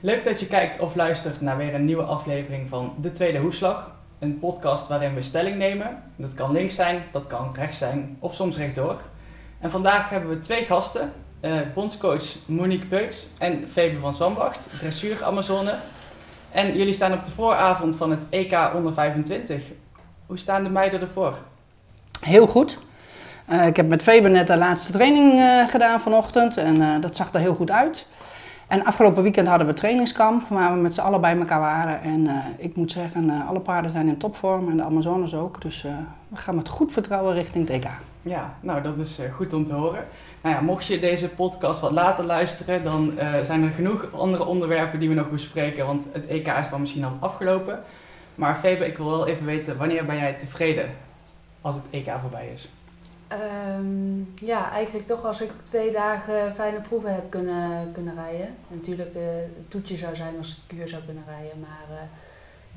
[0.00, 3.90] Leuk dat je kijkt of luistert naar weer een nieuwe aflevering van De Tweede Hoeslag.
[4.18, 6.02] Een podcast waarin we stelling nemen.
[6.16, 9.00] Dat kan links zijn, dat kan rechts zijn of soms rechtdoor.
[9.60, 11.12] En vandaag hebben we twee gasten.
[11.40, 15.74] eh, bondscoach Monique Peuts en Febe van Zwambacht, dressuur Amazone.
[16.52, 19.64] En jullie staan op de vooravond van het EK onder 25.
[20.26, 21.38] Hoe staan de meiden ervoor?
[22.20, 22.78] Heel goed.
[23.46, 27.32] Eh, ik heb met Faber net de laatste training eh, gedaan vanochtend en dat zag
[27.34, 28.06] er heel goed uit.
[28.68, 32.02] En afgelopen weekend hadden we trainingskamp waar we met z'n allen bij elkaar waren.
[32.02, 35.62] En eh, ik moet zeggen, eh, alle paarden zijn in topvorm en de Amazones ook.
[35.62, 35.92] Dus eh,
[36.28, 37.86] we gaan met goed vertrouwen richting EK.
[38.22, 40.04] Ja, nou dat is goed om te horen.
[40.40, 43.12] Nou ja, mocht je deze podcast wat later luisteren, dan
[43.42, 47.04] zijn er genoeg andere onderwerpen die we nog bespreken, want het EK is dan misschien
[47.04, 47.80] al afgelopen.
[48.34, 50.90] Maar Febe, ik wil wel even weten, wanneer ben jij tevreden
[51.60, 52.70] als het EK voorbij is?
[53.28, 58.54] Ehm, ja, eigenlijk toch als ik twee dagen fijne proeven heb kunnen, kunnen rijden.
[58.68, 62.06] Natuurlijk, eh het toetje zou zijn als ik kuur zou kunnen rijden, maar eh,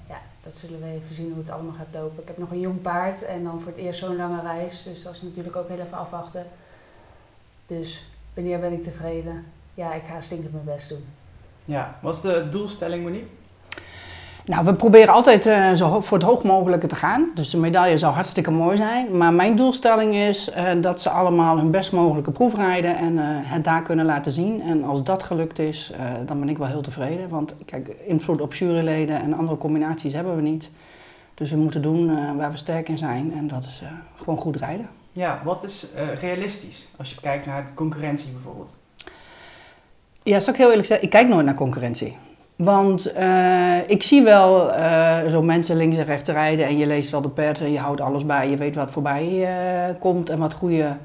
[0.10, 2.22] ja, dat zullen we even zien hoe het allemaal gaat lopen.
[2.22, 5.04] Ik heb nog een jong paard en dan voor het eerst zo'n lange reis, dus
[5.04, 6.46] dat is natuurlijk ook heel even afwachten.
[7.66, 9.46] Dus wanneer ben ik tevreden?
[9.74, 11.06] Ja, ik ga stinkend mijn best doen.
[11.66, 13.28] Ja, wat is de doelstelling Monique?
[14.46, 17.32] Nou, we proberen altijd eh, zo voor het hoog mogelijke te gaan.
[17.36, 19.18] Dus de medaille zou hartstikke mooi zijn.
[19.18, 23.26] Maar mijn doelstelling is eh, dat ze allemaal hun best mogelijke proef rijden en eh,
[23.28, 24.62] het daar kunnen laten zien.
[24.62, 25.92] En als dat gelukt is,
[26.26, 27.30] dan ben ik wel heel tevreden.
[27.30, 30.72] Want kijk, invloed op juryleden en andere combinaties hebben we niet.
[31.34, 33.34] Dus we moeten doen waar we sterk in zijn.
[33.38, 33.82] En dat is
[34.16, 34.90] gewoon goed rijden.
[35.12, 35.88] Ja, wat is
[36.20, 38.76] realistisch als je kijkt naar de concurrentie bijvoorbeeld?
[40.24, 42.18] Ja, zal ik heel eerlijk zeggen, ik kijk nooit naar concurrentie.
[42.64, 47.10] Want eh, ik zie wel eh, zo mensen links en rechts rijden en je leest
[47.10, 48.50] wel de pers en je houdt alles bij.
[48.50, 50.96] Je weet wat voorbij eh, komt en wat goede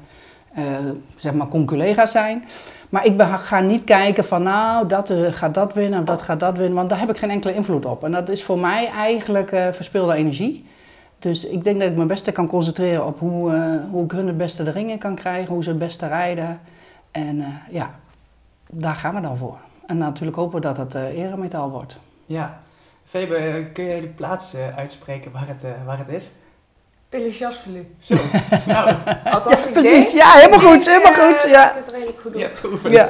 [1.15, 2.45] zeg maar conculega's zijn.
[2.89, 6.57] Maar ik ga niet kijken van nou, dat gaat dat winnen of dat gaat dat
[6.57, 8.03] winnen, want daar heb ik geen enkele invloed op.
[8.03, 10.65] En dat is voor mij eigenlijk verspilde energie.
[11.19, 13.51] Dus ik denk dat ik me beste kan concentreren op hoe,
[13.91, 16.59] hoe ik hun het beste de ringen kan krijgen, hoe ze het beste rijden.
[17.11, 17.89] En ja,
[18.69, 19.57] daar gaan we dan voor.
[19.87, 21.97] En natuurlijk hopen we dat het eh eremetaal wordt.
[22.25, 22.61] Ja,
[23.05, 26.31] Febe, eh, kun je de plaats eh, uitspreken waar het, eh, waar het is?
[27.09, 27.87] Pilles Jasvelu.
[27.97, 28.15] Zo,
[28.67, 31.69] nou, Althans, ik precies, denk- ja, helemaal goed, denk, helemaal goed, ja.
[31.77, 32.41] ik het redelijk goed je doe.
[32.41, 32.93] hebt geoefend.
[32.93, 33.09] Ja.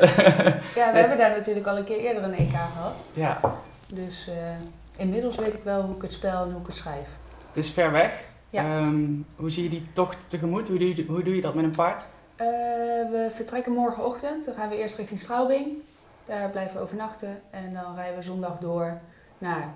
[0.75, 2.93] Ja, we hebben daar natuurlijk al een keer eerder een EK gehad.
[3.13, 3.39] ja,
[3.87, 4.35] Dus eh,
[4.95, 7.05] inmiddels weet ik wel hoe ik het spel en hoe ik het schrijf.
[7.53, 8.23] het is ver weg.
[8.49, 8.63] Ja.
[8.63, 9.05] Ehm,
[9.35, 10.67] hoe zie je die tocht tegemoet?
[10.67, 12.05] Hoe doe je, hoe doe je dat met een paard?
[12.35, 12.45] Eh,
[13.11, 14.45] we vertrekken morgenochtend.
[14.45, 15.67] Dan gaan we eerst richting Straubing.
[16.27, 17.41] Daar blijven we overnachten.
[17.49, 18.99] En dan rijden we zondag door
[19.37, 19.73] naar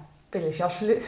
[0.52, 0.94] Jasvelu.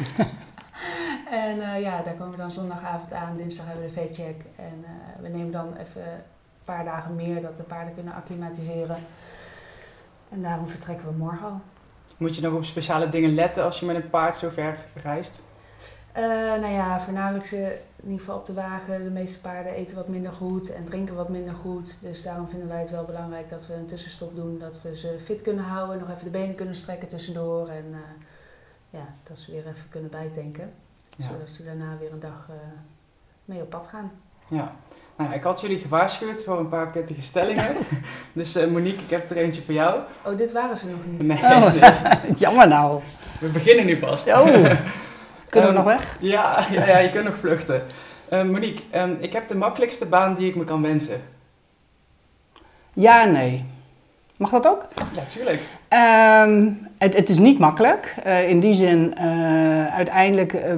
[1.46, 3.38] en eh, ja, daar komen we dan zondagavond aan.
[3.38, 4.42] Dinsdag hebben we de V-check.
[4.56, 6.22] En eh, we nemen dan even een
[6.64, 8.98] paar dagen meer dat de paarden kunnen acclimatiseren.
[10.30, 11.62] En daarom vertrekken we morgen al.
[12.18, 15.42] Moet je nog op speciale dingen letten als je met een paard zo ver reist?
[16.14, 16.24] Eh,
[16.62, 19.04] nou ja, voornamelijk ze in ieder geval op de wagen.
[19.04, 22.02] De meeste paarden eten wat minder goed en drinken wat minder goed.
[22.02, 24.60] Dus daarom vinden wij het wel belangrijk dat we een tussenstop doen.
[24.60, 27.68] Dat we ze fit kunnen houden, nog even de benen kunnen strekken tussendoor.
[27.68, 28.00] En eh,
[28.90, 30.74] ja, dat ze weer even kunnen bijtanken.
[31.16, 31.28] Ja.
[31.28, 32.56] Zodat ze daarna weer een dag eh,
[33.46, 34.12] mee op pad gaan.
[34.48, 34.76] Ja.
[35.18, 37.76] Nou, ja, ik had jullie gewaarschuwd voor een paar pittige stellingen.
[38.34, 40.00] dus eh, Monique, ik heb er eentje voor jou.
[40.26, 41.22] Oh, dit waren ze nog niet.
[41.22, 41.74] Nee, Oh.
[41.74, 43.02] nee, Jammer nou.
[43.40, 44.26] we beginnen nu pas.
[44.28, 44.72] Oh,
[45.54, 46.18] kunnen we Ehm, nog weg?
[46.20, 47.82] Ja, ja, ja, je kunt nog vluchten.
[48.30, 51.22] Eh, Monique, ehm, ik heb de makkelijkste baan die ik me kan wensen.
[52.94, 53.66] Ja en nee.
[54.38, 54.86] Mag dat ook?
[54.96, 55.62] Ja, tuurlijk.
[55.88, 58.16] Ehm, het, het is niet makkelijk.
[58.24, 60.74] Eh, in die zin, eh, uiteindelijk eh,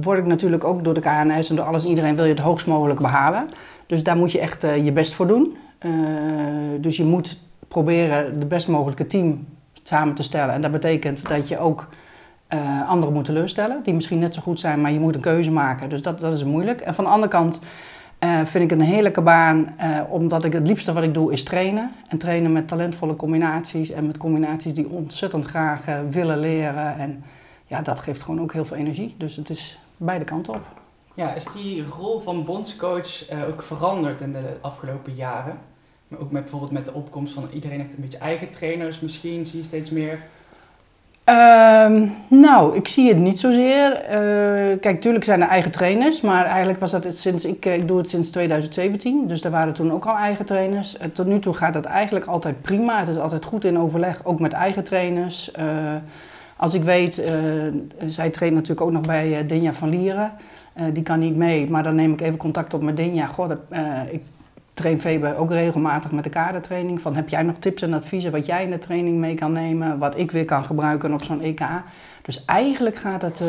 [0.00, 2.40] word ik natuurlijk ook door de KNS en door alles en iedereen wil je het
[2.40, 3.48] hoogst mogelijk behalen.
[3.86, 5.56] Dus daar moet je echt je best voor doen.
[6.78, 7.38] Dus je moet
[7.68, 9.46] proberen de best mogelijke team
[9.82, 10.54] samen te stellen.
[10.54, 11.88] En dat betekent dat je ook
[12.52, 15.50] eh, anderen moet teleurstellen, die misschien net zo goed zijn, maar je moet een keuze
[15.50, 15.88] maken.
[15.88, 16.80] Dus dat, dat is moeilijk.
[16.80, 17.58] En van de andere kant
[18.18, 21.42] eh, vind ik een heerlijke baan, eh, omdat ik het liefste wat ik doe is
[21.42, 21.92] trainen.
[22.08, 26.98] En trainen met talentvolle combinaties en met combinaties die ontzettend graag willen leren.
[26.98, 27.24] En
[27.66, 29.14] ja, dat geeft gewoon ook heel veel energie.
[29.18, 30.62] Dus het is beide kanten op.
[31.14, 35.58] Ja, is die rol van bondscoach ook veranderd in de afgelopen jaren?
[36.18, 39.58] Ook met, bijvoorbeeld met de opkomst van iedereen heeft een beetje eigen trainers misschien, zie
[39.58, 40.18] je steeds meer.
[41.24, 43.92] Ehm, nou, ik zie het niet zozeer.
[43.92, 47.86] Eh, kijk, tuurlijk zijn er eigen trainers, maar eigenlijk was dat het sinds, ik, eh,
[47.86, 50.96] doe het sinds 2017, dus er waren toen ook al eigen trainers.
[50.96, 52.98] En tot nu toe gaat het eigenlijk altijd prima.
[52.98, 55.50] Het is altijd goed in overleg, ook met eigen trainers.
[55.50, 55.66] Eh,
[56.56, 57.32] als ik weet, eh,
[58.06, 60.32] zij traint natuurlijk ook nog bij eh, Dinja van Lieren.
[60.72, 62.96] Eh, die kan niet mee, maar dan neem ik even contact op met
[63.48, 64.22] dat, eh, ik
[64.74, 67.00] train Faber ook regelmatig met de kadertraining.
[67.00, 69.98] Van heb jij nog tips en adviezen wat jij in de training mee kan nemen,
[69.98, 71.62] wat ik weer kan gebruiken op zo'n EK.
[72.22, 73.48] Dus eigenlijk gaat het eh,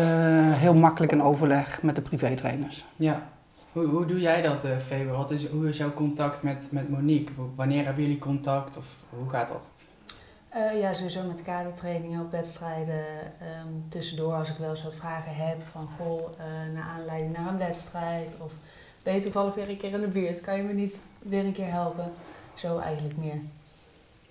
[0.51, 2.85] heel makkelijk in overleg met de privétrainers.
[2.95, 3.31] Ja.
[3.71, 5.17] Hoe, hoe doe jij dat, uh, Faber?
[5.17, 7.33] Wat is, hoe is jouw contact met, met Monique?
[7.55, 9.69] Wanneer hebben jullie contact of hoe gaat dat?
[10.55, 12.95] Uh, ja, sowieso met kadertrainingen op wedstrijden.
[12.95, 17.47] Um, tussendoor als ik wel eens wat vragen heb van goh, uh, naar aanleiding naar
[17.47, 18.51] een wedstrijd of
[19.03, 21.53] ben je toevallig weer een keer in de buurt, kan je me niet weer een
[21.53, 22.13] keer helpen?
[22.53, 23.41] Zo eigenlijk meer.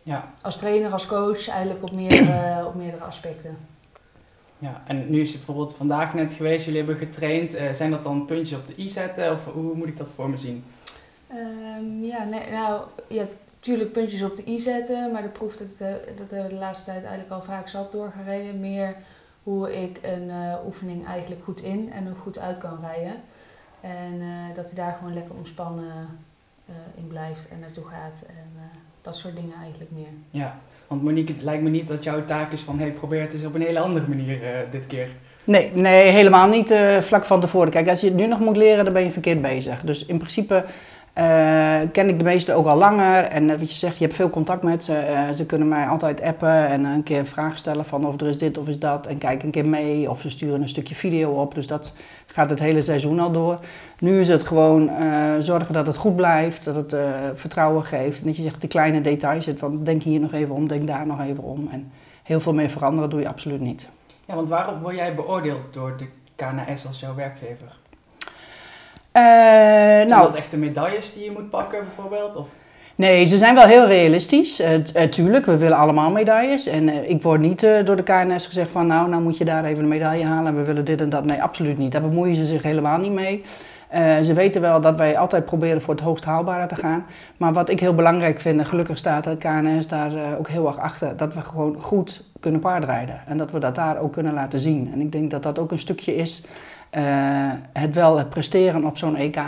[0.03, 0.33] Ja.
[0.41, 3.57] Als trainer, als coach, eigenlijk op meerdere, op meerdere aspecten.
[4.59, 7.57] Ja, en nu is het bijvoorbeeld vandaag net geweest, jullie hebben getraind.
[7.57, 10.31] Uh, zijn dat dan puntjes op de i zetten of hoe moet ik dat voor
[10.31, 10.65] me zien?
[11.33, 13.25] Um, ja, nee, nou, ja,
[13.55, 17.05] natuurlijk puntjes op de i zetten, maar de proef dat, uh, dat de laatste tijd
[17.05, 18.61] eigenlijk al vaak zat doorgereden.
[18.61, 18.97] Meer
[19.43, 23.15] hoe ik een uh, oefening eigenlijk goed in en ook goed uit kan rijden.
[23.81, 26.19] En uh, dat hij daar gewoon lekker ontspannen
[26.97, 28.25] in blijft en naartoe gaat.
[28.29, 28.71] En
[29.03, 30.13] dat soort dingen eigenlijk meer.
[30.31, 33.33] Ja, want Monique, het lijkt me niet dat jouw taak is van hey, probeer het
[33.33, 35.09] eens op een hele andere manier dit keer.
[35.45, 37.71] Nee, nee helemaal niet vlak van tevoren.
[37.71, 39.81] Kijk, als je het nu nog moet leren, dan ben je verkeerd bezig.
[39.81, 40.65] Dus in principe
[41.93, 43.25] ken ik de meesten ook al langer.
[43.25, 44.93] En net wat je zegt, je hebt veel contact met ze.
[45.11, 48.39] Uh, ze kunnen mij altijd appen en een keer vragen stellen van of er is
[48.39, 49.07] dit of is dat.
[49.07, 51.55] En kijk een keer mee of ze sturen een stukje video op.
[51.55, 51.93] Dus dat
[52.27, 53.59] gaat het hele seizoen al door.
[53.99, 54.91] Nu is het gewoon
[55.39, 56.95] zorgen dat het goed blijft, dat het
[57.35, 58.21] vertrouwen geeft.
[58.21, 60.87] En dat je zegt de kleine details zit van denk hier nog even om, denk
[60.87, 61.69] daar nog even om.
[61.71, 61.91] En
[62.23, 63.89] heel veel meer veranderen doe je absoluut niet.
[64.25, 66.07] Ja, want waarom word jij beoordeeld door de
[66.37, 67.81] KNS als jouw werkgever?
[69.13, 72.37] Zijn nou, dat echte medailles die je moet pakken bijvoorbeeld?
[72.37, 72.47] Of?
[72.95, 74.61] Nee, ze zijn wel heel realistisch.
[74.61, 76.67] Uh, tuurlijk, we willen allemaal medailles.
[76.67, 79.65] En uh, ik word niet door de KNS gezegd van nou, nou moet je daar
[79.65, 81.25] even een medaille halen en we willen dit en dat.
[81.25, 81.93] Nee, absoluut niet.
[81.93, 83.45] Daar bemoeien ze zich helemaal niet mee.
[84.23, 87.07] ze weten wel dat wij altijd proberen voor het hoogst haalbare te gaan.
[87.37, 90.79] Maar wat ik heel belangrijk vind, en gelukkig staat de KNS daar ook heel erg
[90.79, 93.21] achter, dat we gewoon goed kunnen paardrijden.
[93.27, 94.91] En dat we dat daar ook kunnen laten zien.
[94.93, 96.43] En ik denk dat dat ook een stukje is
[97.73, 99.43] het wel het presteren op zo'n EK,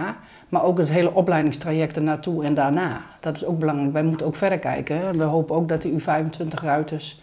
[0.48, 3.00] maar ook het hele opleidingstraject ernaartoe en daarna.
[3.20, 3.92] Dat is ook belangrijk.
[3.92, 5.18] Wij moeten ook verder kijken.
[5.18, 7.20] We hopen ook dat die U25-ruiters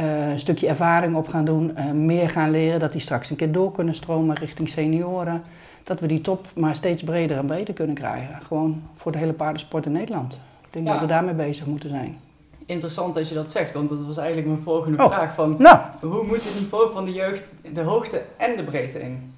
[0.00, 3.36] uh, een stukje ervaring op gaan doen, uh, meer gaan leren, dat die straks een
[3.36, 5.42] keer door kunnen stromen richting senioren.
[5.82, 8.42] Dat we die top maar steeds breder en breder kunnen krijgen.
[8.42, 10.40] Gewoon voor de hele paardensport in Nederland.
[10.66, 10.92] Ik denk ja.
[10.92, 12.18] dat we daarmee bezig moeten zijn.
[12.66, 15.12] Interessant dat je dat zegt, want dat was eigenlijk mijn volgende oh.
[15.12, 15.34] vraag.
[15.34, 15.78] Van, nou.
[16.00, 19.32] Hoe moet het niveau van de jeugd de hoogte en de breedte in?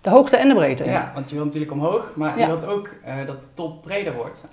[0.00, 0.84] De hoogte en de breedte.
[0.84, 4.14] Ja, want je wilt natuurlijk omhoog, maar je wilt ook eh, dat de top breder
[4.14, 4.44] wordt.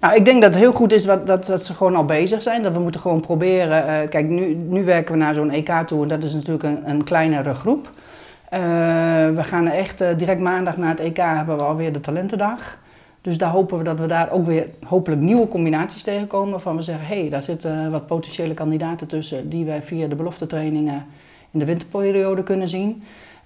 [0.00, 2.42] Nou, ik denk dat het heel goed is wat, dat, dat ze gewoon al bezig
[2.42, 2.62] zijn.
[2.62, 3.86] Dat we moeten gewoon proberen.
[3.86, 6.90] eh, kijk, nu, nu werken we naar zo'n EK toe en dat is natuurlijk een,
[6.90, 7.90] een kleinere groep.
[8.48, 8.60] Eh,
[9.34, 12.78] we gaan echt direct maandag na het EK hebben we alweer de talentendag.
[13.20, 16.50] Dus daar hopen we dat we daar ook weer hopelijk nieuwe combinaties tegenkomen.
[16.50, 20.14] Waarvan we zeggen, hé, hey, daar zitten wat potentiële kandidaten tussen die wij via de
[20.14, 21.06] beloftetrainingen
[21.50, 23.02] in de winterperiode kunnen zien.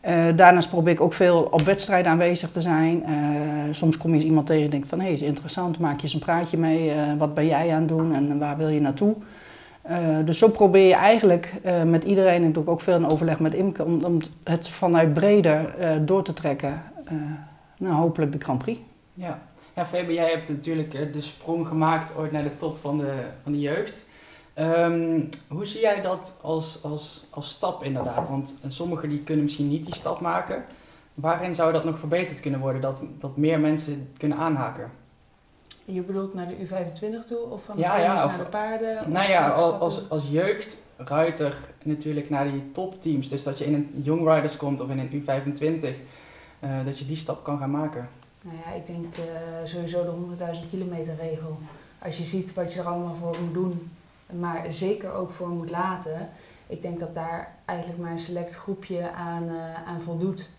[0.07, 3.03] Uh, daarnaast probeer ik ook veel op wedstrijden aanwezig te zijn.
[3.09, 3.15] Uh,
[3.71, 6.03] soms kom je eens iemand tegen en denkt van hé, hey, is interessant, maak je
[6.03, 6.89] eens een praatje mee.
[6.89, 9.15] Uh, wat ben jij aan het doen en waar wil je naartoe?
[10.25, 11.53] dus zo probeer je eigenlijk
[11.87, 15.75] met iedereen, en doe ik ook veel in overleg met Imke, om, het vanuit breder
[16.05, 16.83] door te trekken
[17.79, 18.81] naar hopelijk de Grand Prix.
[19.15, 19.39] Ja,
[19.75, 23.61] ja jij hebt natuurlijk de sprong gemaakt ooit naar de top van de, van de
[23.61, 24.07] jeugd.
[24.61, 28.29] Um, hoe zie jij dat als, als, als stap inderdaad?
[28.29, 30.65] Want sommigen die kunnen misschien niet die stap maken.
[31.15, 34.91] Waarin zou dat nog verbeterd kunnen worden, dat, dat meer mensen kunnen aanhaken?
[35.85, 39.13] Je bedoelt naar de U25 toe of van de ja, ja, naar of, de paarden?
[39.13, 43.29] Nou ja, als, als jeugd, ruiter natuurlijk naar die topteams.
[43.29, 45.97] Dus dat je in een Young Riders komt of in een U25,
[46.61, 48.09] uh, dat je die stap kan gaan maken.
[48.43, 49.25] Nou ja, ik denk uh,
[49.65, 51.59] sowieso de 100.000 kilometer regel.
[51.99, 53.91] Als je ziet wat je er allemaal voor moet doen
[54.33, 56.29] maar zeker ook voor moet laten.
[56.67, 60.51] Ik denk dat daar eigenlijk maar een select groepje aan, uh, aan voldoet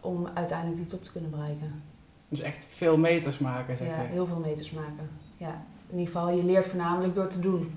[0.00, 1.82] om uiteindelijk die top te kunnen bereiken.
[2.28, 4.08] Dus echt veel meters maken, zeg Ja, je?
[4.08, 5.10] heel veel meters maken.
[5.36, 5.62] Ja.
[5.86, 7.74] In ieder geval, je leert voornamelijk door te doen.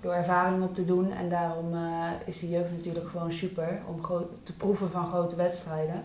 [0.00, 1.10] Door ervaring op te doen.
[1.10, 4.00] En daarom uh, is de jeugd natuurlijk gewoon super om
[4.42, 6.04] te proeven van grote wedstrijden.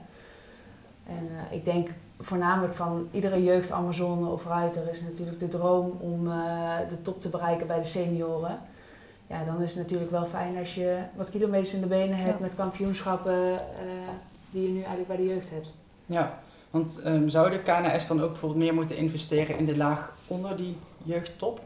[1.07, 1.89] En uh, ik denk
[2.23, 7.21] voornamelijk van iedere jeugd Amazone of ruiter is natuurlijk de droom om uh, de top
[7.21, 8.59] te bereiken bij de senioren.
[9.27, 12.37] Ja, dan is het natuurlijk wel fijn als je wat kilometers in de benen hebt
[12.37, 12.45] ja.
[12.45, 13.59] met kampioenschappen uh,
[14.51, 15.73] die je nu eigenlijk bij de jeugd hebt.
[16.05, 16.39] Ja,
[16.69, 20.57] want um, zou de KNS dan ook bijvoorbeeld meer moeten investeren in de laag onder
[20.57, 21.61] die jeugdtop?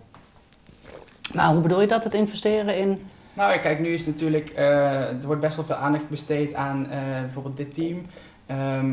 [1.34, 3.08] Nou, hoe bedoel je dat, het investeren in?
[3.34, 4.60] Nou, kijk, nu is natuurlijk, uh,
[5.08, 6.88] er wordt best wel veel aandacht besteed aan
[7.22, 8.06] bijvoorbeeld dit team.
[8.48, 8.92] Ehm,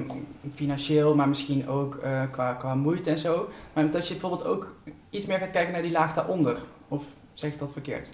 [0.55, 3.49] financieel, maar misschien ook eh, qua, qua moeite en zo.
[3.73, 4.75] Maar dat je bijvoorbeeld ook
[5.11, 6.57] iets meer gaat kijken naar die laag daaronder.
[6.89, 7.03] Of
[7.35, 8.09] zeg ik dat verkeerd?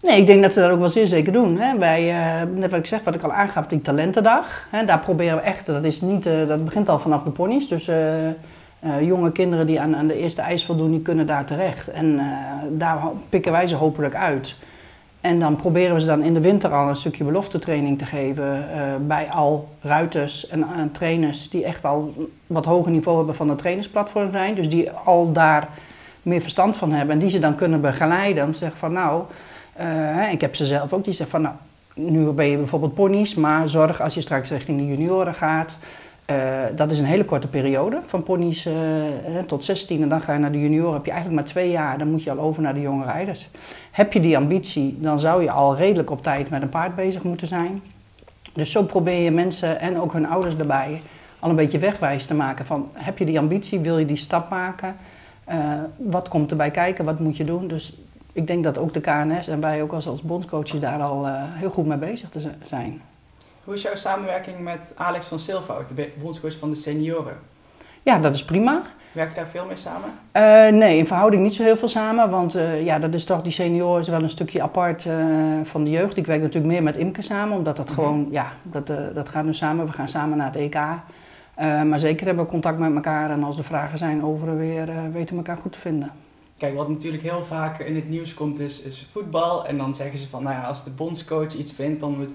[0.00, 1.58] Nee, ik denk dat ze dat ook wel zeer zeker doen.
[1.58, 1.78] Hè.
[1.78, 4.66] Bij, eh, net wat ik zeg, wat ik al aangaf, die talentendag.
[4.70, 7.68] Hè, daar proberen we echt, dat, is niet, eh, dat begint al vanaf de ponies.
[7.68, 7.90] Dus
[9.00, 11.88] jonge kinderen die aan, aan de eerste eis voldoen, die kunnen daar terecht.
[11.88, 12.20] En
[12.70, 14.56] daar pikken wij ze hopelijk uit.
[15.28, 18.72] En dan proberen we ze dan in de winter al een stukje beloftetraining te geven
[18.72, 22.14] eh, bij al ruiters en, trainers die echt al
[22.46, 24.54] wat hoger niveau hebben van de trainersplatform zijn.
[24.54, 25.68] Dus die al daar
[26.22, 28.44] meer verstand van hebben en die ze dan kunnen begeleiden.
[28.44, 29.22] Om te zeggen van nou,
[29.72, 31.54] eh, ik heb ze zelf ook die zeggen van nou,
[32.10, 35.76] nu ben je bijvoorbeeld ponies, maar zorg als je straks richting de junioren gaat.
[36.28, 38.74] Eh, dat is een hele korte periode, van ponies eh,
[39.46, 40.92] tot 16 en dan ga je naar de junioren.
[40.92, 43.50] Heb je eigenlijk maar twee jaar, dan moet je al over naar de jonge rijders.
[43.90, 47.22] Heb je die ambitie, dan zou je al redelijk op tijd met een paard bezig
[47.22, 47.82] moeten zijn.
[48.52, 51.00] Dus zo probeer je mensen en ook hun ouders erbij
[51.38, 54.50] al een beetje wegwijs te maken van heb je die ambitie, wil je die stap
[54.50, 54.96] maken?
[55.44, 55.58] Eh,
[55.96, 57.66] wat komt erbij kijken, wat moet je doen?
[57.68, 57.96] Dus
[58.32, 61.70] ik denk dat ook de KNS en wij ook als, als bondscoaches daar al heel
[61.70, 63.00] goed mee bezig te zijn.
[63.68, 67.36] Hoe is jouw samenwerking met Alex van Silvoud, de bondscoach van de senioren?
[68.02, 68.82] Ja, dat is prima.
[69.12, 70.10] Werk je daar veel mee samen?
[70.32, 73.42] Eh, nee, in verhouding niet zo heel veel samen, want eh, ja, dat is toch,
[73.42, 75.14] die senior is wel een stukje apart eh,
[75.64, 76.16] van de jeugd.
[76.16, 77.94] Ik werk natuurlijk meer met Imke samen, omdat dat Mhm.
[77.94, 79.86] gewoon, ja, dat, dat gaat nu samen.
[79.86, 80.78] We gaan samen naar het EK.
[81.86, 84.86] Maar zeker hebben we contact met elkaar en als er vragen zijn over en weer,
[85.12, 86.12] weten we elkaar goed te vinden.
[86.58, 89.66] Kijk, wat natuurlijk heel vaak in het nieuws komt is, is voetbal.
[89.66, 92.30] En dan zeggen ze van, nou ja, als de bondscoach iets vindt, dan moet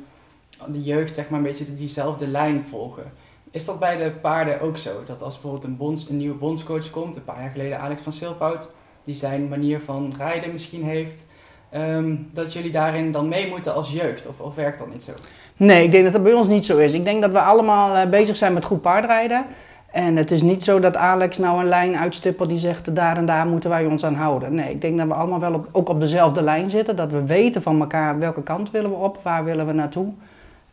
[0.71, 3.03] de jeugd zeg maar een beetje diezelfde lijn volgen.
[3.51, 4.91] Is dat bij de paarden ook zo?
[5.05, 8.13] Dat als bijvoorbeeld een, bonds, een nieuwe bondscoach komt, een paar jaar geleden Alex van
[8.13, 8.69] Silpout,
[9.03, 11.25] die zijn manier van rijden misschien heeft,
[11.69, 14.27] ehm, dat jullie daarin dan mee moeten als jeugd?
[14.27, 15.11] Of, of werkt dat niet zo?
[15.57, 16.93] Nee, ik denk dat dat bij ons niet zo is.
[16.93, 19.45] Ik denk dat we allemaal eh, bezig zijn met goed paardrijden.
[19.91, 23.25] En het is niet zo dat Alex nou een lijn uitstippelt die zegt daar en
[23.25, 24.53] daar moeten wij ons aan houden.
[24.53, 26.95] Nee, ik denk dat we allemaal wel op, ook op dezelfde lijn zitten.
[26.95, 30.13] Dat we weten van elkaar welke kant willen we op, waar willen we naartoe.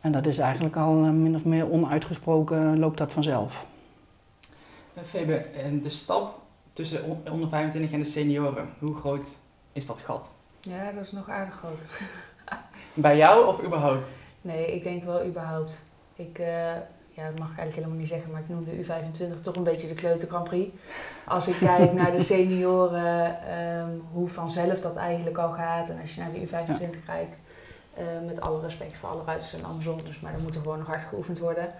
[0.01, 3.65] En dat is eigenlijk al eh, min of meer onuitgesproken, loopt dat vanzelf.
[4.97, 6.39] Uh, Febe, en de stap
[6.73, 9.37] tussen on- onder 25 en de senioren, hoe groot
[9.73, 10.31] is dat gat?
[10.61, 11.85] Ja, dat is nog aardig groot.
[12.93, 14.11] Bij jou of überhaupt?
[14.41, 15.81] Nee, ik denk wel überhaupt.
[16.15, 16.73] Ik, eh,
[17.09, 19.63] ja, dat mag ik eigenlijk helemaal niet zeggen, maar ik noem de U25 toch een
[19.63, 20.75] beetje de Kleuter Grand Prix.
[21.25, 25.89] Als ik kijk naar de senioren, ehm, hoe vanzelf dat eigenlijk al gaat.
[25.89, 27.37] En als je naar de U25 kijkt,
[27.93, 30.77] eh, met alle respect voor alle ruiters en andersom, dus, maar dan moet er gewoon
[30.77, 31.73] nog hard geoefend worden.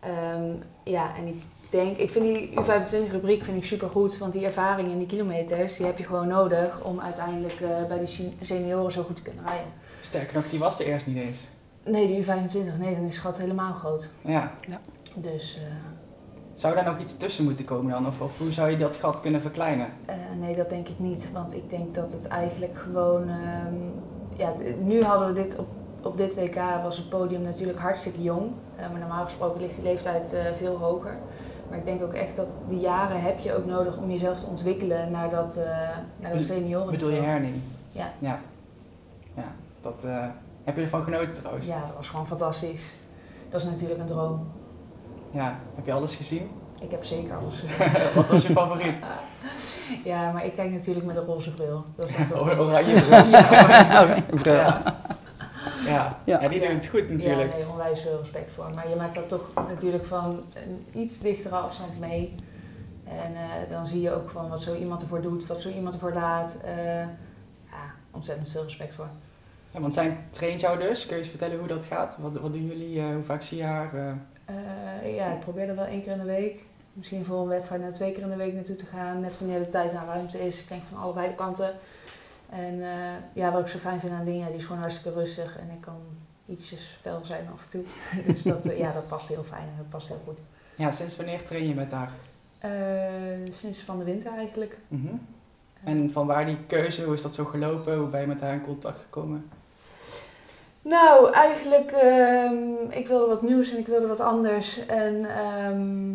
[0.00, 0.52] Ehm,
[0.84, 4.92] ja, en ik denk, ik vind die U25-rubriek vind ik super goed, want die ervaring
[4.92, 8.92] en die kilometers, die heb je gewoon nodig om uiteindelijk eh, bij die sen- senioren
[8.92, 9.66] zo goed te kunnen rijden.
[10.02, 11.48] Sterker nog, die was er eerst niet eens.
[11.84, 14.10] Nee, de U25, nee, dan is het gat helemaal groot.
[14.20, 14.52] Ja.
[15.14, 15.62] Dus eh,
[16.54, 18.06] Zou daar nog iets tussen moeten komen dan?
[18.06, 19.88] Of, of hoe zou je dat gat kunnen verkleinen?
[20.06, 21.32] eh, nee, dat denk ik niet.
[21.32, 23.28] Want ik denk dat het eigenlijk gewoon.
[23.28, 23.74] ehm,
[24.36, 25.66] ja, nu hadden we dit op,
[26.02, 28.52] op dit WK was het podium natuurlijk hartstikke jong.
[28.76, 31.16] Eh, maar normaal gesproken ligt die leeftijd eh, veel hoger.
[31.68, 34.46] Maar ik denk ook echt dat die jaren heb je ook nodig om jezelf te
[34.46, 35.64] ontwikkelen naar dat, eh
[36.16, 36.90] naar dat senioren.
[36.90, 37.60] Bedoel je herning?
[37.92, 38.12] Ja.
[38.18, 38.38] Ja.
[39.34, 40.06] Ja, dat...
[40.64, 41.66] heb je ervan genoten trouwens?
[41.66, 42.92] Ja, dat was gewoon fantastisch.
[43.48, 44.46] Dat is natuurlijk een droom.
[45.30, 45.58] Ja.
[45.74, 46.50] Heb je alles gezien?
[46.84, 47.92] Ik heb zeker alles gezien.
[48.14, 48.96] Wat was je favoriet?
[50.04, 51.84] Ja, maar ik kijk natuurlijk met een roze bril.
[51.96, 53.26] Dat is Or- Oranje bril.
[53.26, 54.16] Ja.
[54.30, 54.52] Bril.
[54.54, 54.82] Ja.
[55.86, 56.18] Ja.
[56.24, 56.40] Ja.
[56.42, 57.50] ja, die doen het goed natuurlijk.
[57.50, 58.70] Ja, nee, onwijs veel respect voor.
[58.74, 62.34] Maar je maakt dat toch natuurlijk van een iets dichtere afstand mee.
[63.04, 65.94] En eh, dan zie je ook van wat zo iemand ervoor doet, wat zo iemand
[65.94, 66.58] ervoor laat.
[66.64, 66.98] Eh,
[67.70, 69.08] ja, ontzettend veel respect voor.
[69.70, 71.06] Ja, want zij traint jou dus.
[71.06, 72.16] Kun je eens vertellen hoe dat gaat?
[72.20, 72.98] Wat, wat doen jullie?
[73.00, 74.16] Eh, hoe vaak zie je haar?
[75.04, 76.64] Ja, ik probeer er wel één keer in de week.
[76.94, 79.20] Misschien voor een wedstrijd naar twee keer in de week naartoe te gaan.
[79.20, 80.60] Net wanneer de tijd en ruimte is.
[80.60, 81.74] Ik denk van allebei de kanten.
[82.50, 85.58] En eh, ja, wat ik zo fijn vind aan Linja, die is gewoon hartstikke rustig.
[85.58, 86.00] En ik kan
[86.46, 87.82] ietsjes fel zijn af en toe.
[88.32, 90.38] dus dat, eh, ja, dat past heel fijn en dat past heel goed.
[90.74, 92.10] ja, sinds wanneer train je met haar?
[92.58, 94.78] Eh, sinds van de winter eigenlijk.
[94.88, 95.14] Mhm.
[95.84, 97.04] En van waar die keuze?
[97.04, 97.96] Hoe is dat zo gelopen?
[97.98, 99.50] Hoe ben je met haar in contact gekomen?
[100.82, 104.86] Nou, eigenlijk, ehm, ik wilde wat nieuws en ik wilde wat anders.
[104.86, 106.12] En ehm,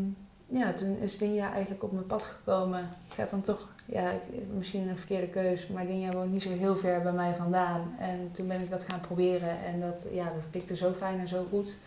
[0.50, 2.80] ja, toen is Dinja eigenlijk op mijn pad gekomen.
[2.80, 4.14] Ik ga dan toch, ja,
[4.58, 7.96] misschien een verkeerde keus, maar Dinja woont niet zo heel ver bij mij vandaan.
[8.00, 11.28] En toen ben ik dat gaan proberen en dat, ja, dat klikte zo fijn en
[11.28, 11.78] zo goed.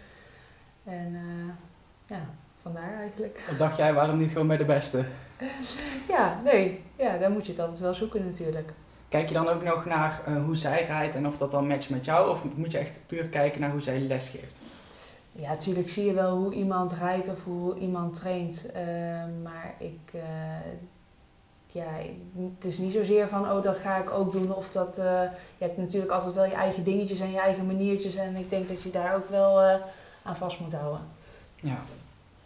[0.85, 1.54] En eh,
[2.16, 2.21] ja,
[2.62, 3.40] vandaar eigenlijk.
[3.49, 5.04] Wat dacht jij, waarom niet gewoon bij de beste?
[6.09, 8.73] Ja, nee, ja, dan moet je het altijd wel zoeken natuurlijk.
[9.09, 11.90] Kijk je dan ook nog naar eh, hoe zij rijdt en of dat dan matcht
[11.90, 12.31] met jou?
[12.31, 14.61] Of moet je echt puur kijken naar hoe zij les geeft?
[15.32, 18.70] Ja, natuurlijk zie je wel hoe iemand rijdt of hoe iemand traint.
[18.72, 18.82] eh,
[19.42, 20.20] maar ik, eh,
[21.66, 21.84] ja,
[22.58, 24.54] het is niet zozeer van, oh, dat ga ik ook doen.
[24.54, 25.04] Of dat, eh,
[25.58, 28.14] je hebt natuurlijk altijd wel je eigen dingetjes en je eigen maniertjes.
[28.14, 29.74] En ik denk dat je daar ook wel eh,
[30.22, 31.00] aan vast moet houden.
[31.60, 31.76] Ja.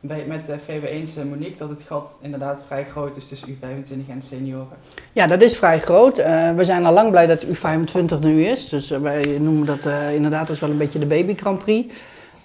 [0.00, 3.16] Ben je het met eh, VB eens, eh, Monique, dat het gat inderdaad vrij groot
[3.16, 4.76] is tussen U25 en senioren?
[5.12, 6.18] Ja, dat is vrij groot.
[6.18, 8.68] Eh, we zijn al lang blij dat U25 nu is.
[8.68, 11.94] Dus wij noemen dat eh, inderdaad is wel een beetje de baby Grand Prix.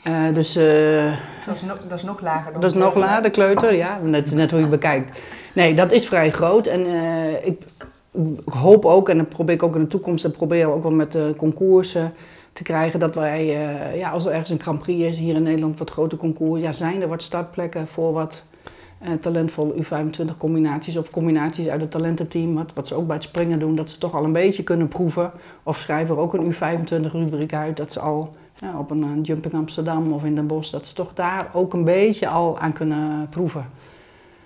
[0.03, 1.13] Eh, dus eh,
[1.45, 3.99] Dat is, nog, dat is nog lager dan dat is nog lager, de kleuter, ja.
[4.03, 5.19] Net, net hoe je bekijkt.
[5.53, 6.67] Nee, dat is vrij groot.
[6.67, 7.61] En eh, ik
[8.45, 10.91] hoop ook, en dat probeer ik ook in de toekomst, dat proberen we ook wel
[10.91, 12.13] met de concoursen
[12.53, 13.45] te krijgen, dat wij,
[13.95, 16.71] ja, als er ergens een Grand Prix is, hier in Nederland wat grote concours, ja,
[16.71, 18.43] zijn er wat startplekken voor wat
[19.01, 23.23] eh, talentvolle U25 combinaties of combinaties uit het talententeam, wat, wat ze ook bij het
[23.23, 25.31] springen doen, dat ze toch al een beetje kunnen proeven.
[25.63, 28.35] Of schrijven er ook een U25 rubriek uit, dat ze al
[28.77, 31.83] op een, eh, Jumping Amsterdam of in Den Bosch, dat ze toch daar ook een
[31.83, 33.69] beetje al aan kunnen proeven.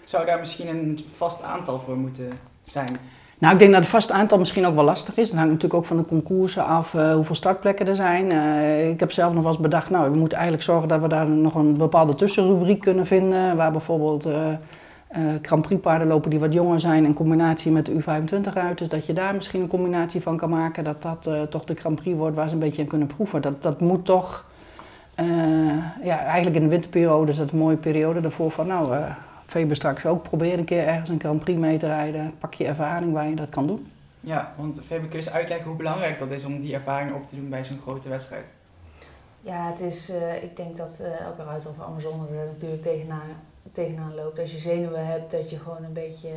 [0.04, 2.32] Zou daar misschien een vast aantal voor moeten
[2.64, 2.98] zijn?
[3.38, 5.30] Nou, ik denk dat het vast aantal misschien ook wel lastig is.
[5.30, 8.32] Dat hangt natuurlijk ook van de concoursen af eh, hoeveel startplekken er zijn.
[8.32, 11.08] Eh, ik heb zelf nog wel eens bedacht, nou, we moeten eigenlijk zorgen dat we
[11.08, 13.56] daar nog een bepaalde tussenrubriek kunnen vinden.
[13.56, 14.34] Waar bijvoorbeeld eh,
[15.42, 18.78] Grand Prix paarden lopen die wat jonger zijn in combinatie met de U25 uit.
[18.78, 20.84] Dus dat je daar misschien een combinatie van kan maken.
[20.84, 23.42] Dat dat toch de Grand Prix wordt waar ze een beetje aan kunnen proeven.
[23.42, 24.46] Dat, dat moet toch,
[26.04, 28.96] ja, eigenlijk in de winterperiode is dat een mooie periode daarvoor van, nou...
[29.46, 32.34] Faber straks ook probeer een keer ergens een Grand Prix mee te rijden.
[32.40, 33.92] Pak je ervaring waar je dat kan doen.
[34.20, 37.26] Ja, want VB, kun je eens uitleggen hoe belangrijk dat is om die ervaring op
[37.26, 38.46] te doen bij zo'n grote wedstrijd?
[39.42, 43.30] Ja, het is, eh, ik denk dat eh, elke ruiter of Amazone er natuurlijk tegenaan,
[43.72, 44.40] tegenaan loopt.
[44.40, 46.36] Als je zenuwen hebt, dat je gewoon een beetje eh,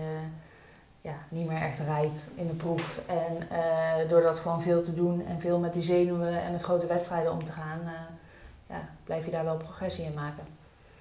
[1.00, 3.00] ja, niet meer echt rijdt in de proef.
[3.06, 6.62] En eh, door dat gewoon veel te doen en veel met die zenuwen en met
[6.62, 7.92] grote wedstrijden om te gaan, eh,
[8.66, 10.44] ja, blijf je daar wel progressie in maken.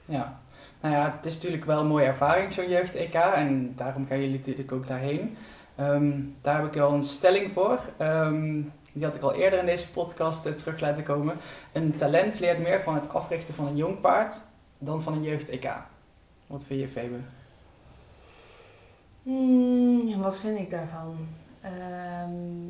[0.05, 0.39] Ja,
[0.81, 3.13] nou ja, het is natuurlijk wel een mooie ervaring, zo'n jeugd-EK.
[3.13, 5.37] En daarom gaan jullie natuurlijk ook daarheen.
[5.75, 7.79] Ehm, daar heb ik wel een stelling voor.
[7.97, 8.61] Ehm,
[8.93, 11.35] die had ik al eerder in deze podcast eh, terug laten komen.
[11.71, 14.41] Een talent leert meer van het africhten van een jong paard
[14.77, 15.69] dan van een jeugd-EK.
[16.47, 17.19] Wat vind je, Faber?
[19.23, 21.27] Hmm, wat vind ik daarvan?
[21.61, 22.67] Ehm,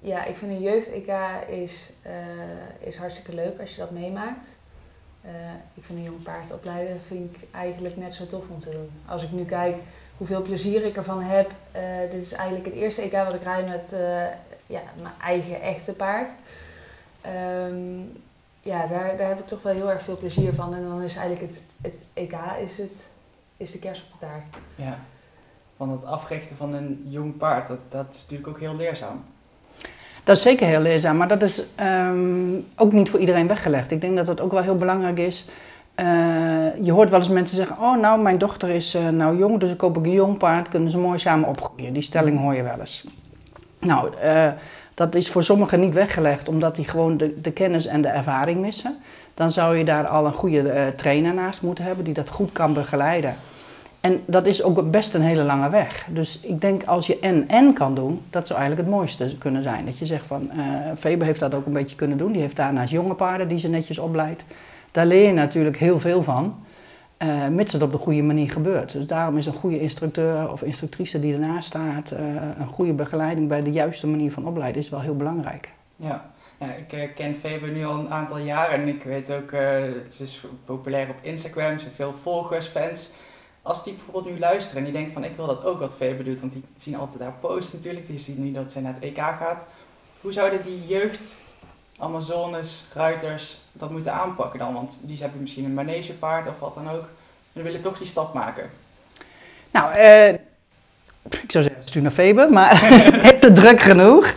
[0.00, 1.12] ja, ik vind een jeugd-EK
[1.48, 4.58] is, eh, is hartstikke leuk als je dat meemaakt.
[5.22, 5.30] Eh,
[5.74, 8.90] ik vind een jong paard opleiden vind ik eigenlijk net zo tof om te doen.
[9.06, 9.76] Als ik nu kijk
[10.16, 11.50] hoeveel plezier ik ervan heb.
[11.72, 14.24] eh, dit is eigenlijk het eerste EK wat ik rijd met eh,
[14.66, 16.28] ja, mijn eigen echte paard.
[17.20, 17.98] Ehm,
[18.60, 20.74] ja, daar, daar heb ik toch wel heel erg veel plezier van.
[20.74, 23.10] En dan is eigenlijk het, het EK is, het,
[23.56, 24.44] is de kerst op de taart.
[24.74, 24.98] Ja,
[25.76, 29.24] van het africhten van een jong paard, dat, dat is natuurlijk ook heel leerzaam.
[30.24, 33.90] Dat is zeker heel leerzaam, maar dat is ehm, ook niet voor iedereen weggelegd.
[33.90, 35.46] Ik denk dat dat ook wel heel belangrijk is.
[35.94, 36.06] Eh,
[36.82, 39.70] je hoort wel eens mensen zeggen, oh nou, mijn dochter is eh, nou jong, dus
[39.70, 41.92] ik koop een jong paard, kunnen ze mooi samen opgroeien.
[41.92, 43.04] Die stelling hoor je wel eens.
[43.78, 44.48] Nou, eh,
[44.94, 48.60] dat is voor sommigen niet weggelegd, omdat die gewoon de, de kennis en de ervaring
[48.60, 48.96] missen.
[49.34, 52.72] Dan zou je daar al een goede trainer naast moeten hebben, die dat goed kan
[52.72, 53.34] begeleiden.
[54.00, 56.06] En dat is ook best een hele lange weg.
[56.10, 59.84] Dus ik denk als je en-en kan doen, dat zou eigenlijk het mooiste kunnen zijn.
[59.84, 60.50] Dat je zegt van,
[60.98, 62.32] Faber heeft dat ook een beetje kunnen doen.
[62.32, 64.44] Die heeft daarnaast jonge paarden die ze netjes opleidt.
[64.90, 66.54] Daar leer je natuurlijk heel veel van,
[67.20, 68.92] eh, mits het op de goede manier gebeurt.
[68.92, 72.24] Dus daarom is een goede instructeur of instructrice die ernaast staat, eh,
[72.58, 75.68] een goede begeleiding bij de juiste manier van opleiden is wel heel belangrijk.
[75.96, 76.30] Ja,
[76.88, 80.44] ik ken Faber nu al een aantal jaar en ik weet ook, eh het is
[80.64, 83.10] populair op Instagram, ze hebben veel volgers, fans.
[83.62, 86.24] Als die bijvoorbeeld nu luisteren en die denken van ik wil dat ook wat Faber
[86.24, 89.02] doet, want die zien altijd haar posts natuurlijk, die zien nu dat zij naar het
[89.02, 89.66] EK gaat.
[90.20, 91.40] Hoe zouden die jeugd,
[91.98, 94.74] Amazones, ruiters dat moeten aanpakken dan?
[94.74, 97.08] Want die hebben misschien een manegepaard of wat dan ook.
[97.52, 98.70] En willen toch die stap maken.
[99.70, 100.28] Nou, eh,
[101.22, 102.78] ik zou zeggen, stuur naar Faber, maar
[103.26, 104.34] heeft het druk genoeg?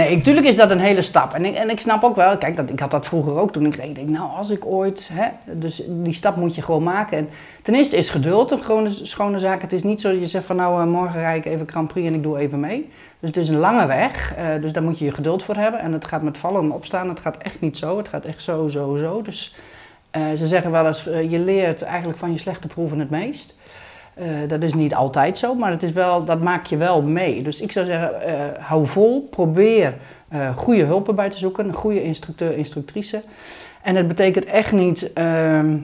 [0.00, 1.34] Nee, natuurlijk is dat een hele stap.
[1.34, 3.66] En ik, en ik snap ook wel, kijk, dat, ik had dat vroeger ook toen
[3.66, 3.76] ik.
[3.76, 7.18] Ik denk, nou, als ik ooit, hè, dus die stap moet je gewoon maken.
[7.18, 7.28] En
[7.62, 9.60] ten eerste is geduld een schone, schone zaak.
[9.62, 11.88] Het is niet zo dat je zegt van, nou, eh, morgen rijd ik even Grand
[11.88, 12.90] Prix en ik doe even mee.
[13.20, 15.80] Dus het is een lange weg, eh, dus daar moet je je geduld voor hebben.
[15.80, 17.96] En het gaat met vallen en opstaan, het gaat echt niet zo.
[17.96, 19.22] Het gaat echt zo, zo, zo.
[19.22, 19.54] Dus
[20.10, 23.56] eh, ze zeggen wel eens, je leert eigenlijk van je slechte proeven het meest.
[24.14, 27.42] Eh, dat is niet altijd zo, maar het is wel, dat maak je wel mee.
[27.42, 29.94] Dus ik zou zeggen, eh, hou vol, probeer
[30.28, 33.22] eh, goede hulpen bij te zoeken, een goede instructeur, instructrice.
[33.82, 35.76] En het betekent echt niet, ehm,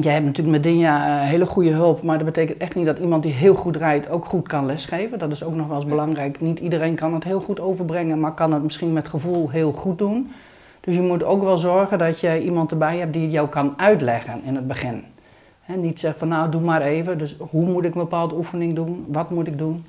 [0.00, 3.22] jij hebt natuurlijk met Dinja hele goede hulp, maar dat betekent echt niet dat iemand
[3.22, 5.18] die heel goed rijdt ook goed kan lesgeven.
[5.18, 6.40] Dat is ook nog wel eens belangrijk.
[6.40, 9.98] Niet iedereen kan het heel goed overbrengen, maar kan het misschien met gevoel heel goed
[9.98, 10.30] doen.
[10.80, 13.74] Dus je moet ook wel zorgen dat je iemand erbij hebt die het jou kan
[13.76, 15.04] uitleggen in het begin.
[15.76, 19.04] Niet zeggen van nou doe maar even, dus hoe moet ik een bepaalde oefening doen,
[19.08, 19.84] wat moet ik doen.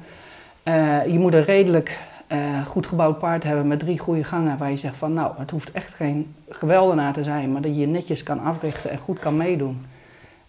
[0.63, 4.69] Eh, je moet een redelijk eh, goed gebouwd paard hebben met drie goede gangen waar
[4.69, 7.87] je zegt van nou het hoeft echt geen geweldenaar te zijn, maar dat je je
[7.87, 9.85] netjes kan africhten en goed kan meedoen.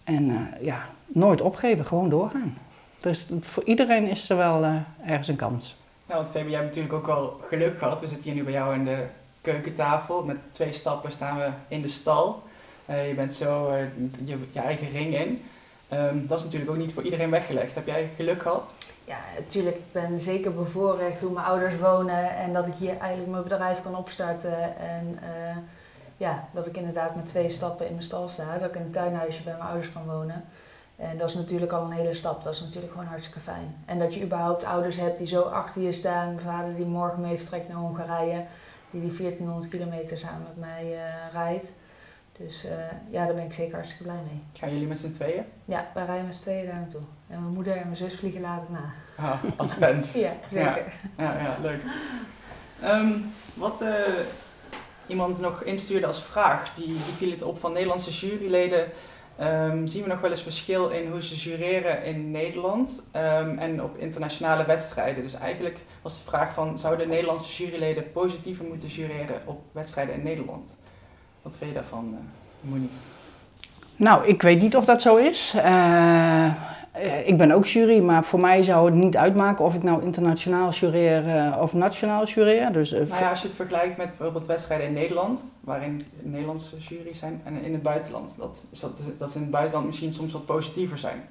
[0.04, 2.58] En eh, ja, nooit opgeven, gewoon doorgaan.
[3.00, 4.64] Dus voor iedereen is er wel
[5.04, 5.76] ergens een kans.
[6.06, 8.00] Ja, want Fabi, jij hebt natuurlijk ook wel geluk gehad.
[8.00, 9.04] We zitten hier nu bij jou in de
[9.40, 10.24] keukentafel.
[10.24, 12.42] Met twee stappen staan we in de stal.
[12.92, 13.84] Eh, je bent zo eh,
[14.24, 15.42] je, je eigen ring in.
[15.88, 17.74] Ehm, dat is natuurlijk ook niet voor iedereen weggelegd.
[17.74, 18.70] Heb jij geluk gehad?
[19.04, 19.76] Ja, natuurlijk.
[19.76, 23.82] Ik ben zeker bevoorrecht hoe mijn ouders wonen en dat ik hier eigenlijk mijn bedrijf
[23.82, 24.76] kan opstarten.
[24.78, 25.56] En eh,
[26.16, 28.58] ja, dat ik inderdaad met twee stappen in mijn stal sta.
[28.58, 30.44] Dat ik in een tuinhuisje bij mijn ouders kan wonen.
[30.96, 32.44] En dat is natuurlijk al een hele stap.
[32.44, 33.76] Dat is natuurlijk gewoon hartstikke fijn.
[33.86, 36.34] En dat je überhaupt ouders hebt die zo achter je staan.
[36.34, 38.44] Mijn vader die morgen mee vertrekt naar Hongarije.
[38.90, 40.96] Die die 1400 kilometer samen met mij
[41.32, 41.72] rijdt.
[42.38, 42.70] Dus eh,
[43.10, 44.42] ja, daar ben ik zeker hartstikke blij mee.
[44.52, 45.44] Gaan jullie met z'n tweeën?
[45.64, 47.00] Ja, wij rijden met z'n tweeën daar naartoe.
[47.28, 48.92] En mijn moeder en mijn zus vliegen later na.
[49.16, 50.12] Ah, als fans.
[50.26, 50.92] Ja, zeker.
[51.18, 51.80] Ja, ja, leuk.
[52.82, 53.12] Ehm,
[53.54, 53.90] wat eh,
[55.06, 58.86] iemand nog instuurde als vraag, die, die viel het op van Nederlandse juryleden.
[59.36, 63.82] Ehm, zien we nog wel eens verschil in hoe ze jureren in Nederland ehm, en
[63.82, 65.22] op internationale wedstrijden?
[65.22, 70.22] Dus eigenlijk was de vraag van, zouden Nederlandse juryleden positiever moeten jureren op wedstrijden in
[70.22, 70.80] Nederland?
[71.42, 72.94] Wat vind je daarvan, uh, Monique?
[73.96, 75.54] Nou, ik weet niet of dat zo is.
[75.56, 76.50] Eh,
[76.92, 80.02] eh, ik ben ook jury, maar voor mij zou het niet uitmaken of ik nou
[80.02, 82.72] internationaal jureer eh, of nationaal jureer.
[82.72, 86.76] Dus, eh, Nou ja, als je het vergelijkt met bijvoorbeeld wedstrijden in Nederland, waarin Nederlandse
[86.78, 90.12] jury's zijn, en in het buitenland, dat, is dat, dat ze in het buitenland misschien
[90.12, 91.22] soms wat positiever zijn.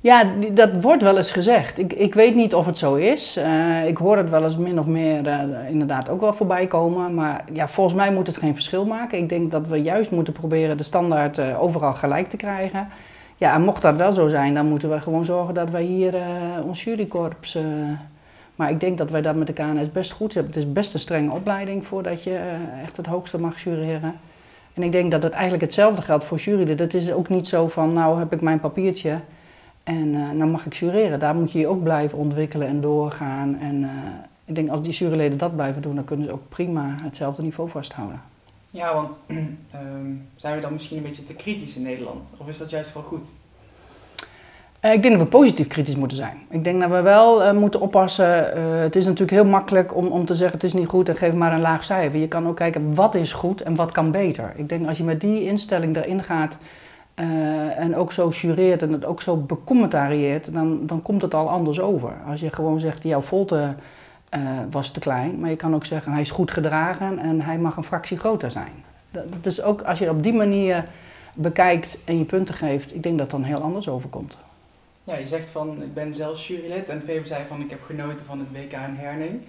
[0.00, 1.78] Ja, dat wordt wel eens gezegd.
[1.78, 3.36] Ik, ik weet niet of het zo is.
[3.36, 7.14] Eh, ik hoor het wel eens min of meer eh, inderdaad ook wel voorbij komen.
[7.14, 9.18] Maar ja, volgens mij moet het geen verschil maken.
[9.18, 12.88] Ik denk dat we juist moeten proberen de standaard eh, overal gelijk te krijgen.
[13.36, 16.14] Ja, en mocht dat wel zo zijn, dan moeten we gewoon zorgen dat wij hier
[16.66, 17.58] ons jurykorps...
[18.56, 20.52] maar ik denk dat wij dat met de KNS best goed hebben.
[20.52, 22.38] Het is best een strenge opleiding voordat je
[22.82, 24.14] echt het hoogste mag jureren.
[24.74, 26.76] En ik denk dat het eigenlijk hetzelfde geldt voor juryleden.
[26.76, 29.20] Dat is ook niet zo van, nou heb ik mijn papiertje...
[29.88, 31.18] En uh, dan mag ik jureren.
[31.18, 33.58] Daar moet je je ook blijven ontwikkelen en doorgaan.
[33.60, 33.88] En uh,
[34.44, 37.70] ik denk als die juryleden dat blijven doen, dan kunnen ze ook prima hetzelfde niveau
[37.70, 38.20] vasthouden.
[38.70, 42.30] Ja, want um, zijn we dan misschien een beetje te kritisch in Nederland?
[42.38, 43.26] Of is dat juist wel goed?
[44.84, 46.36] Uh, ik denk dat we positief kritisch moeten zijn.
[46.50, 48.60] Ik denk dat we wel moeten oppassen.
[48.82, 51.34] Het is natuurlijk heel makkelijk om, om te zeggen het is niet goed en geef
[51.34, 52.20] maar een laag cijfer.
[52.20, 54.52] Je kan ook kijken wat is goed en wat kan beter.
[54.56, 56.58] Ik denk als je met die instelling erin gaat
[57.20, 61.50] uh, en ook zo jureert en het ook zo becommentarieert, dan, dan komt het al
[61.50, 62.12] anders over.
[62.26, 63.74] Als je gewoon zegt, jouw volte
[64.34, 67.58] uh, was te klein, maar je kan ook zeggen, hij is goed gedragen en hij
[67.58, 68.72] mag een fractie groter zijn.
[69.10, 70.84] Dat, is ook, als je op die manier
[71.34, 74.38] bekijkt en je punten geeft, ik denk dat dat dan heel anders overkomt.
[75.04, 78.24] Ja, je zegt van, ik ben zelf jurylid en Febe zei van, ik heb genoten
[78.24, 79.40] van het WK in Herning.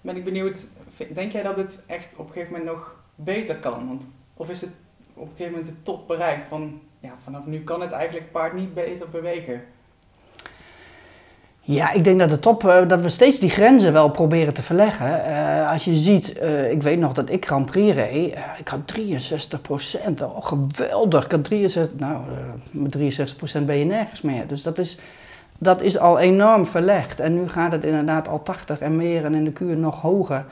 [0.00, 0.66] Ben ik benieuwd,
[1.14, 3.88] denk jij dat het echt op een gegeven moment nog beter kan?
[3.88, 4.70] Want, of is het
[5.14, 8.52] op een gegeven moment de top bereikt van, ja, vanaf nu kan het eigenlijk paard
[8.52, 9.62] niet beter bewegen.
[11.60, 14.62] Ja, ik denk dat de top, uh, dat we steeds die grenzen wel proberen te
[14.62, 15.06] verleggen.
[15.06, 18.80] Uh, als je ziet, uh, ik weet nog dat ik Grand Prix reed, ik had
[18.84, 21.24] 63 procent, oh geweldig.
[21.24, 22.16] Ik had 63, nou,
[22.70, 24.46] met 63 procent ben je nergens meer.
[24.46, 24.98] Dus dat is,
[25.58, 27.20] dat is al enorm verlegd.
[27.20, 30.44] En nu gaat het inderdaad al 80 en meer en in de kuur nog hoger.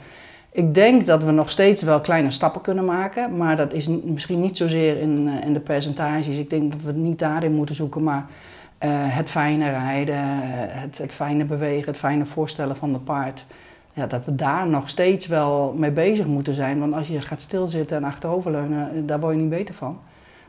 [0.54, 4.40] Ik denk dat we nog steeds wel kleine stappen kunnen maken, maar dat is misschien
[4.40, 6.36] niet zozeer in, uh, in de percentages.
[6.36, 10.98] Ik denk dat we het niet daarin moeten zoeken, maar uh, het fijne rijden, het,
[10.98, 13.46] het, fijne bewegen, het fijne voorstellen van het paard.
[13.92, 17.40] Ja, dat we daar nog steeds wel mee bezig moeten zijn, want als je gaat
[17.40, 19.98] stilzitten en achteroverleunen, daar word je niet beter van.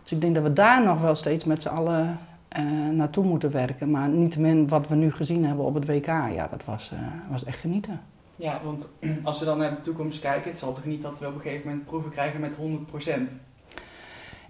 [0.01, 2.17] Dus ik denk dat we daar nog wel steeds met z'n allen
[2.57, 6.47] uh, naartoe moeten werken, maar niettemin wat we nu gezien hebben op het WK, ja,
[6.49, 6.91] dat was,
[7.29, 7.99] was echt genieten.
[8.43, 8.87] Ja, want
[9.23, 11.41] als we dan naar de toekomst kijken, het zal toch niet dat we op een
[11.41, 12.59] gegeven moment proeven krijgen met 100%?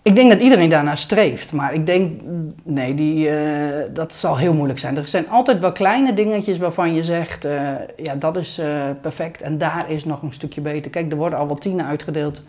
[0.02, 2.22] Ik denk dat iedereen daarnaar streeft, maar ik denk,
[2.64, 4.98] nee, die, uh, dat zal heel moeilijk zijn.
[4.98, 9.42] Er zijn altijd wel kleine dingetjes waarvan je zegt, uh, ja, dat is uh, perfect
[9.42, 10.92] en daar is nog een stukje beter.
[10.92, 12.44] Kijk, er worden al wel tienen uitgedeeld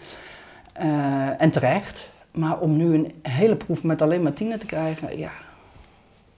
[1.39, 5.31] en terecht, maar om nu een hele proef met alleen maar tienen te krijgen, ja,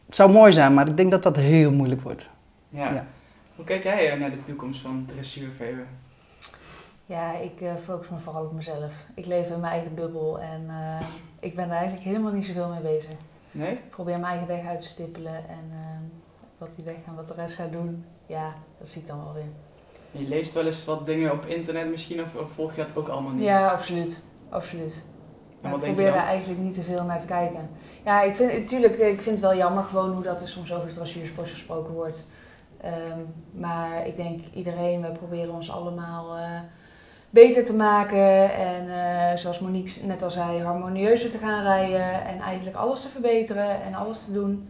[0.07, 2.29] het zou mooi zijn, maar ik denk dat dat heel moeilijk wordt.
[2.69, 2.92] Ja.
[2.92, 3.07] ja.
[3.57, 5.83] Hoe kijk jij naar de toekomst van dressuur, Vewe?
[7.07, 8.92] Ja, ik uh, focus me vooral op mezelf.
[9.14, 11.07] Ik leef in mijn eigen bubbel en uh,
[11.40, 13.16] ik ben er eigenlijk helemaal niet zoveel mee bezig.
[13.51, 13.73] Nee?
[13.73, 15.77] Ik probeer mijn eigen weg uit te stippelen en uh,
[16.59, 19.33] wat die weg en wat de rest gaat doen, ja, dat zie ik dan wel
[19.33, 19.51] weer.
[20.11, 23.09] Je leest wel eens wat dingen op internet misschien, of, of volg je dat ook
[23.09, 23.45] allemaal niet?
[23.45, 24.25] Ja, absoluut.
[24.49, 25.05] Absoluut.
[25.61, 27.69] Maar ik probeer daar eigenlijk niet te veel naar te kijken.
[28.05, 30.95] Ja, ik vind, natuurlijk, ik vind het wel jammer gewoon hoe dat er soms over
[30.95, 32.27] dressuursport gesproken wordt.
[32.81, 36.61] Ehm, maar ik denk iedereen, we proberen ons allemaal eh,
[37.31, 38.55] beter te maken.
[38.55, 42.25] En eh, zoals Monique net al zei, harmonieuzer te gaan rijden.
[42.25, 44.69] En eigenlijk alles te verbeteren en alles te doen.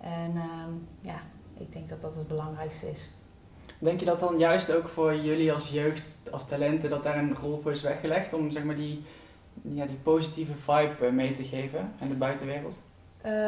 [0.00, 1.20] En ehm, ja,
[1.58, 3.10] ik denk dat dat het belangrijkste is.
[3.78, 7.34] Denk je dat dan juist ook voor jullie als jeugd, als talenten, dat daar een
[7.34, 9.04] rol voor is weggelegd om zeg maar die,
[9.62, 12.78] ja, die positieve vibe eh, mee te geven aan de buitenwereld?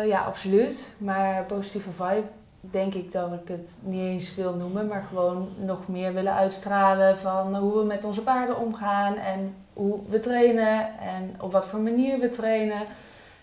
[0.07, 0.97] Ja, absoluut.
[0.99, 2.25] Maar positieve vibe,
[2.71, 7.19] denk ik dat ik het niet eens wil noemen, maar gewoon nog meer willen uitstralen
[7.19, 11.81] van hoe we met onze paarden omgaan en hoe we trainen en op wat voor
[11.81, 12.83] manier we trainen.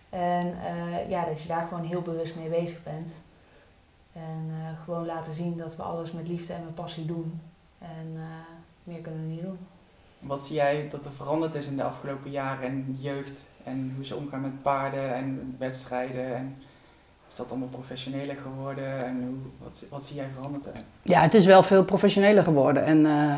[0.09, 3.11] En eh, ja, dat je daar gewoon heel bewust mee bezig bent.
[4.13, 7.41] En eh, gewoon laten zien dat we alles met liefde en met passie doen.
[7.79, 8.23] En eh,
[8.83, 9.57] meer kunnen we niet doen.
[10.19, 14.05] Wat zie jij dat er veranderd is in de afgelopen jaren en jeugd en hoe
[14.05, 16.35] ze omgaan met paarden en wedstrijden?
[16.35, 16.55] En
[17.33, 20.67] is dat allemaal professioneler geworden en hoe, wat, wat zie jij veranderd?
[21.01, 22.85] Ja, het is wel veel professioneler geworden.
[22.85, 23.37] En eh,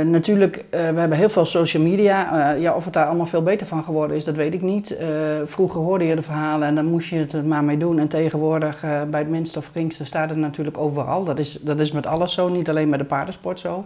[0.00, 2.52] eh, natuurlijk, eh, we hebben heel veel social media.
[2.52, 4.96] Ja, of het daar allemaal veel beter van geworden is, dat weet ik niet.
[5.44, 7.98] Vroeger hoorde je de verhalen en dan moest je het maar mee doen.
[7.98, 11.24] En tegenwoordig, bij het minste of geringste, staat het natuurlijk overal.
[11.24, 13.84] Dat is, dat is met alles zo, niet alleen met de paardensport zo.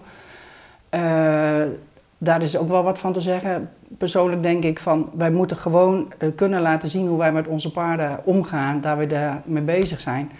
[2.24, 3.70] Daar is ook wel wat van te zeggen.
[3.98, 7.70] Persoonlijk denk ik van, wij moeten gewoon eh, kunnen laten zien hoe wij met onze
[7.70, 10.30] paarden omgaan, daar we daarmee bezig zijn.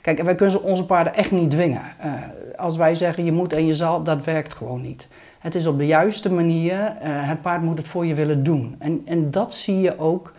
[0.00, 1.82] Kijk, wij kunnen onze paarden echt niet dwingen.
[1.98, 2.12] Eh,
[2.56, 5.08] als wij zeggen je moet en je zal, dat werkt gewoon niet.
[5.38, 8.76] Het is op de juiste manier, eh, het paard moet het voor je willen doen.
[8.78, 10.32] En, en dat zie je ook,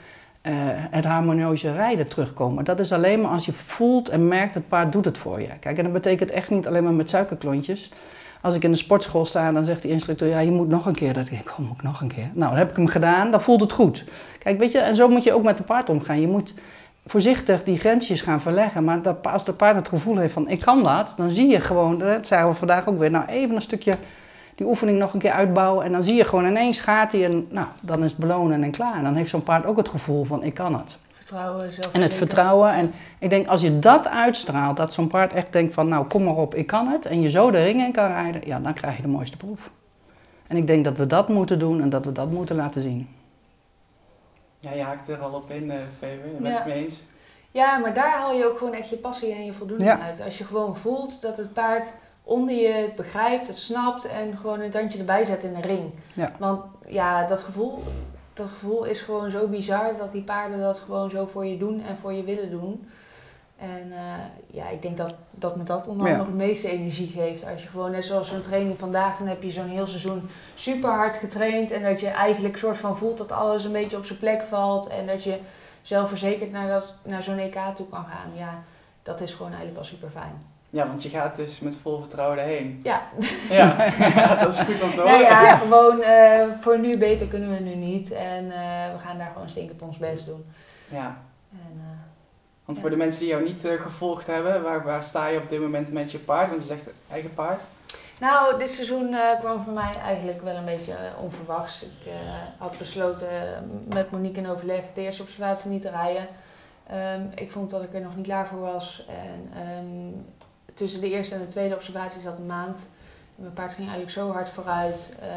[0.89, 2.63] het harmonieuze rijden terugkomen.
[2.63, 5.49] Dat is alleen maar als je voelt en merkt, het paard doet het voor je.
[5.59, 7.91] Kijk, en dat betekent echt niet alleen maar met suikerklontjes.
[8.41, 10.95] Als ik in de sportschool sta, dan zegt de instructeur, ja, je moet nog een
[10.95, 11.13] keer.
[11.13, 12.29] Denk ik, oh, moet ik nog een keer?
[12.33, 14.05] Nou, dan heb ik hem gedaan, dan voelt het goed.
[14.39, 16.21] Kijk, weet je, en zo moet je ook met de paard omgaan.
[16.21, 16.53] Je moet
[17.05, 18.83] voorzichtig die grensjes gaan verleggen.
[18.83, 21.61] Maar dat, als de paard het gevoel heeft van, ik kan dat, dan zie je
[21.61, 23.97] gewoon, dat zeiden we vandaag ook weer, nou, even een stukje
[24.55, 25.85] die oefening nog een keer uitbouwen.
[25.85, 28.71] En dan zie je gewoon ineens gaat hij en, nou, dan is het belonen en
[28.71, 28.95] klaar.
[28.95, 30.97] En dan heeft zo'n paard ook het gevoel van, ik kan het.
[31.31, 31.91] Vertrouwen, zelf.
[31.93, 32.73] En het vertrouwen.
[32.73, 36.23] En ik denk, als je dat uitstraalt, dat zo'n paard echt denkt van, nou kom
[36.23, 37.05] maar op, ik kan het.
[37.05, 39.71] En je zo de ring in kan rijden, ja, dan krijg je de mooiste proef.
[40.47, 43.09] En ik denk dat we dat moeten doen en dat we dat moeten laten zien.
[44.59, 46.53] Ja, je haakt er al op in, eh Febe, je bent Ja.
[46.63, 47.01] het mee eens.
[47.51, 49.99] Ja, maar daar haal je ook gewoon echt je passie en je voldoening Ja.
[49.99, 50.21] uit.
[50.21, 51.85] Als je gewoon voelt dat het paard
[52.23, 55.91] onder je het begrijpt, het snapt en gewoon een tandje erbij zet in de ring.
[56.13, 56.31] Ja.
[56.39, 57.83] Want ja, dat gevoel,
[58.33, 61.83] dat gevoel is gewoon zo bizar dat die paarden dat gewoon zo voor je doen
[61.83, 62.89] en voor je willen doen.
[63.57, 64.13] En eh,
[64.47, 66.11] ja, ik denk dat, dat me dat onder Ja.
[66.11, 67.45] andere het meeste energie geeft.
[67.47, 70.89] Als je gewoon, net zoals zo'n training vandaag, dan heb je zo'n heel seizoen super
[70.89, 71.71] hard getraind.
[71.71, 74.87] En dat je eigenlijk soort van voelt dat alles een beetje op zijn plek valt.
[74.87, 75.39] En dat je
[75.81, 78.31] zelfverzekerd naar, dat, naar zo'n EK toe kan gaan.
[78.35, 78.63] Ja,
[79.03, 80.45] dat is gewoon eigenlijk al super fijn.
[80.73, 82.79] Ja, want je gaat dus met vol vertrouwen erheen.
[82.83, 83.01] Ja,
[83.49, 83.75] Ja,
[84.43, 85.19] dat is goed om te nou horen.
[85.21, 85.57] ja, Ja.
[85.57, 88.11] gewoon eh, voor nu beter kunnen we nu niet.
[88.11, 90.45] En eh, we gaan daar gewoon stinkend ons best doen.
[90.87, 91.17] Ja,
[91.51, 91.97] En, eh,
[92.65, 92.81] want Ja.
[92.81, 95.91] voor de mensen die jou niet gevolgd hebben, waar, waar sta je op dit moment
[95.91, 96.49] met je paard?
[96.49, 97.61] Want je zegt eigen paard.
[98.19, 101.83] Nou, dit seizoen kwam voor mij eigenlijk wel een beetje onverwachts.
[101.83, 102.11] Ik
[102.57, 103.27] had besloten
[103.93, 106.27] met Monique in overleg de eerste observatie niet te rijden.
[106.87, 109.05] Ehm, ik vond dat ik er nog niet klaar voor was.
[109.09, 110.21] En ehm,
[110.81, 112.77] tussen de eerste en de tweede observatie zat een maand.
[113.35, 115.27] En mijn paard ging eigenlijk zo hard vooruit eh,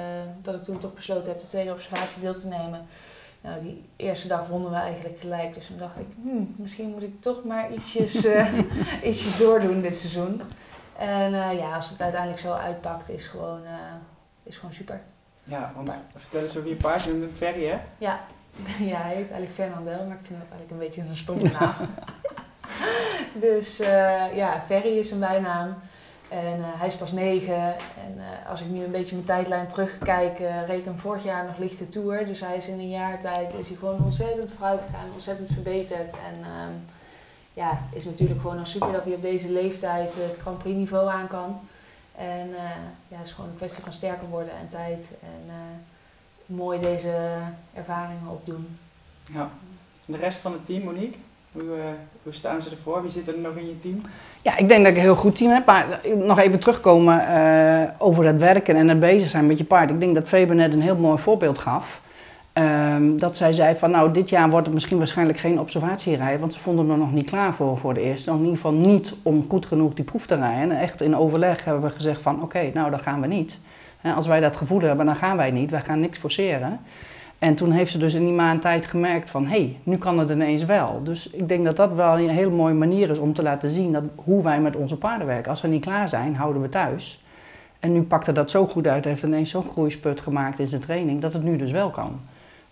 [0.43, 2.87] dat ik toen toch besloten heb de tweede observatie deel te nemen.
[3.41, 5.55] Nou, die eerste dag wonnen we eigenlijk gelijk.
[5.55, 8.59] Dus toen dacht ik, hmm, misschien moet ik toch maar ietsjes, eh,
[9.03, 10.43] ietsjes doordoen dit seizoen.
[10.99, 13.61] En eh, ja, als het uiteindelijk zo uitpakt, is gewoon,
[14.43, 15.01] is gewoon super.
[15.45, 17.05] Ja, want vertel eens over je paard.
[17.05, 17.79] Je noemt hem Ferry, hè?
[17.99, 18.21] Ja.
[18.93, 21.75] ja, hij heet eigenlijk Fernandel, maar ik vind dat eigenlijk een beetje een stomme naam.
[23.41, 25.75] Dus eh, ja, Ferry is zijn bijnaam.
[26.29, 27.63] En eh, hij is pas negen.
[27.75, 30.39] En eh, als ik nu een beetje mijn tijdlijn terugkijk,
[30.85, 32.27] hem vorig jaar nog lichte tour.
[32.27, 36.13] Dus hij is in een jaar tijd is hij gewoon ontzettend vooruit gegaan, ontzettend verbeterd.
[36.13, 36.73] En ehm,
[37.53, 41.09] ja, is natuurlijk gewoon al super dat hij op deze leeftijd het Grand Prix niveau
[41.09, 41.61] aan kan.
[42.17, 42.49] En
[43.09, 45.09] ja, het is gewoon een kwestie van sterker worden en tijd.
[45.23, 45.55] En
[46.47, 47.39] mooi deze
[47.75, 48.79] ervaringen opdoen.
[49.33, 49.51] Ja.
[50.05, 51.19] De rest van het team, Monique?
[51.55, 51.85] Hoe, eh,
[52.23, 53.03] hoe staan ze ervoor?
[53.03, 54.01] Wie zit er nog in je team?
[54.43, 55.67] Ja, ik denk dat ik een heel goed team heb.
[55.67, 59.91] Maar nog even terugkomen eh, over het werken en het bezig zijn met je paard.
[59.91, 62.01] Ik denk dat Faber net een heel mooi voorbeeld gaf.
[62.53, 66.53] Ehm, dat zij zei van nou, dit jaar wordt het misschien waarschijnlijk geen observatierij, want
[66.53, 68.31] ze vonden er nog niet klaar voor voor de eerste.
[68.31, 70.71] In ieder geval niet om goed genoeg die proef te rijden.
[70.71, 73.59] En echt in overleg hebben we gezegd van oké, nou dan gaan we niet.
[74.17, 75.71] Als wij dat gevoel hebben, dan gaan wij niet.
[75.71, 76.81] Wij gaan niks forceren.
[77.39, 80.19] En toen heeft ze dus in die maand tijd gemerkt van, hé, hey, nu kan
[80.19, 81.03] het ineens wel.
[81.03, 83.93] Dus ik denk dat dat wel een hele mooie manier is om te laten zien
[83.93, 85.51] dat, hoe wij met onze paarden werken.
[85.51, 87.23] Als ze niet klaar zijn, houden we thuis.
[87.81, 91.21] En nu pakte dat zo goed uit, heeft ineens zo'n groeisput gemaakt in zijn training,
[91.21, 92.21] dat het nu dus wel kan.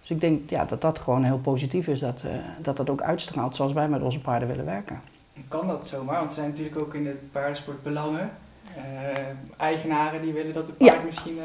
[0.01, 3.03] Dus ik denk ja, dat dat gewoon heel positief is, dat, uh, dat dat ook
[3.03, 5.01] uitstraalt zoals wij met onze paarden willen werken.
[5.49, 6.19] Kan dat zomaar?
[6.19, 8.31] Want er zijn natuurlijk ook in de paardensport belangen.
[8.77, 8.83] Uh,
[9.57, 11.37] eigenaren die willen dat de paard misschien...
[11.37, 11.43] Uh...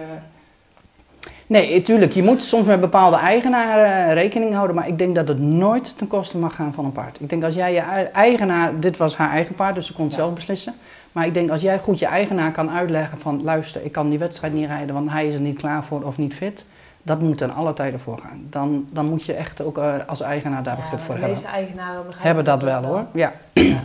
[1.48, 2.12] Nee, tuurlijk.
[2.12, 6.08] Je moet soms met bepaalde eigenaren rekening houden, maar ik denk dat het nooit ten
[6.08, 7.20] koste mag gaan van een paard.
[7.20, 7.80] Ik denk als jij je
[8.12, 10.20] eigenaar, dit was haar eigen paard, dus ze kon het ja.
[10.20, 10.74] zelf beslissen.
[11.12, 14.20] Maar ik denk als jij goed je eigenaar kan uitleggen van luister, ik kan die
[14.20, 16.66] wedstrijd niet rijden, want hij is er niet klaar voor of niet fit
[17.08, 18.48] dat moet ten alle tijden voorgaan.
[18.50, 21.38] Dan, dan moet je echt ook uh, als eigenaar daar begrip voor de hebben.
[21.38, 23.06] De meeste eigenaren hebben dat wel hoor.
[23.14, 23.34] Ja.
[23.54, 23.84] ja.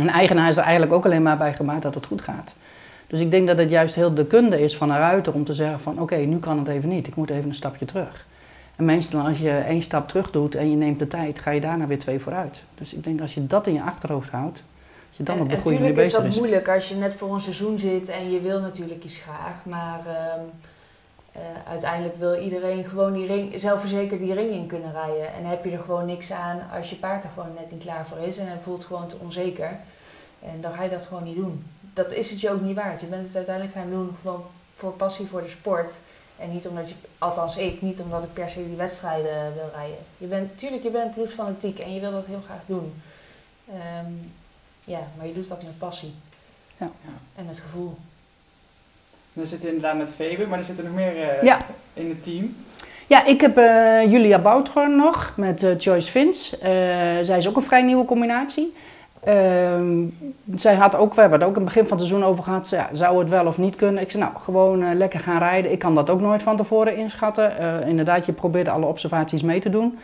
[0.00, 2.54] Een eigenaar is er eigenlijk ook alleen maar bij gemaakt dat het goed gaat.
[3.06, 5.54] Dus ik denk dat het juist heel de kunde is van een ruiter om te
[5.54, 7.06] zeggen van oké, okay, nu kan het even niet.
[7.06, 8.26] Ik moet even een stapje terug.
[8.76, 11.60] En meestal als je één stap terug doet en je neemt de tijd, ga je
[11.60, 12.62] daarna weer twee vooruit.
[12.74, 14.62] Dus ik denk als je dat in je achterhoofd houdt,
[15.08, 16.12] dat je dan en, op de goede manier bezig is.
[16.12, 19.04] bezig is dat moeilijk als je net voor een seizoen zit en je wil natuurlijk
[19.04, 20.00] iets graag, maar...
[20.38, 20.50] Um,
[21.36, 25.34] uh, uiteindelijk wil iedereen gewoon die ring, zelfverzekerd die ring in kunnen rijden.
[25.34, 28.06] En heb je er gewoon niks aan als je paard er gewoon net niet klaar
[28.06, 29.78] voor is en hij voelt gewoon te onzeker.
[30.42, 31.64] En dan ga je dat gewoon niet doen.
[31.94, 33.00] Dat is het je ook niet waard.
[33.00, 34.44] Je bent het uiteindelijk gaan doen gewoon
[34.76, 35.94] voor passie voor de sport.
[36.36, 39.96] En niet omdat je, althans ik, niet omdat ik per se die wedstrijden wil rijden.
[40.18, 43.02] Je bent, tuurlijk, je bent bloedfanatiek en je wil dat heel graag doen.
[43.68, 44.32] Um,
[44.84, 46.14] ja, maar je doet dat met passie.
[46.78, 46.90] Ja.
[47.34, 47.96] En het gevoel.
[49.32, 51.58] Dan zit inderdaad met Febe, maar er zitten nog meer uh, ja.
[51.94, 52.56] in het team.
[53.06, 56.58] Ja, ik heb uh, Julia Boutgorn nog met uh, Joyce Vins.
[57.22, 58.74] zij is ook een vrij nieuwe combinatie.
[59.24, 60.06] Ehm,
[60.54, 62.76] zij had ook, we hebben het ook in het begin van het seizoen over gehad,
[62.92, 64.02] zou het wel of niet kunnen?
[64.02, 65.72] Ik zei, nou, gewoon lekker gaan rijden.
[65.72, 67.52] Ik kan dat ook nooit van tevoren inschatten.
[67.86, 69.98] inderdaad, je probeert alle observaties mee te doen.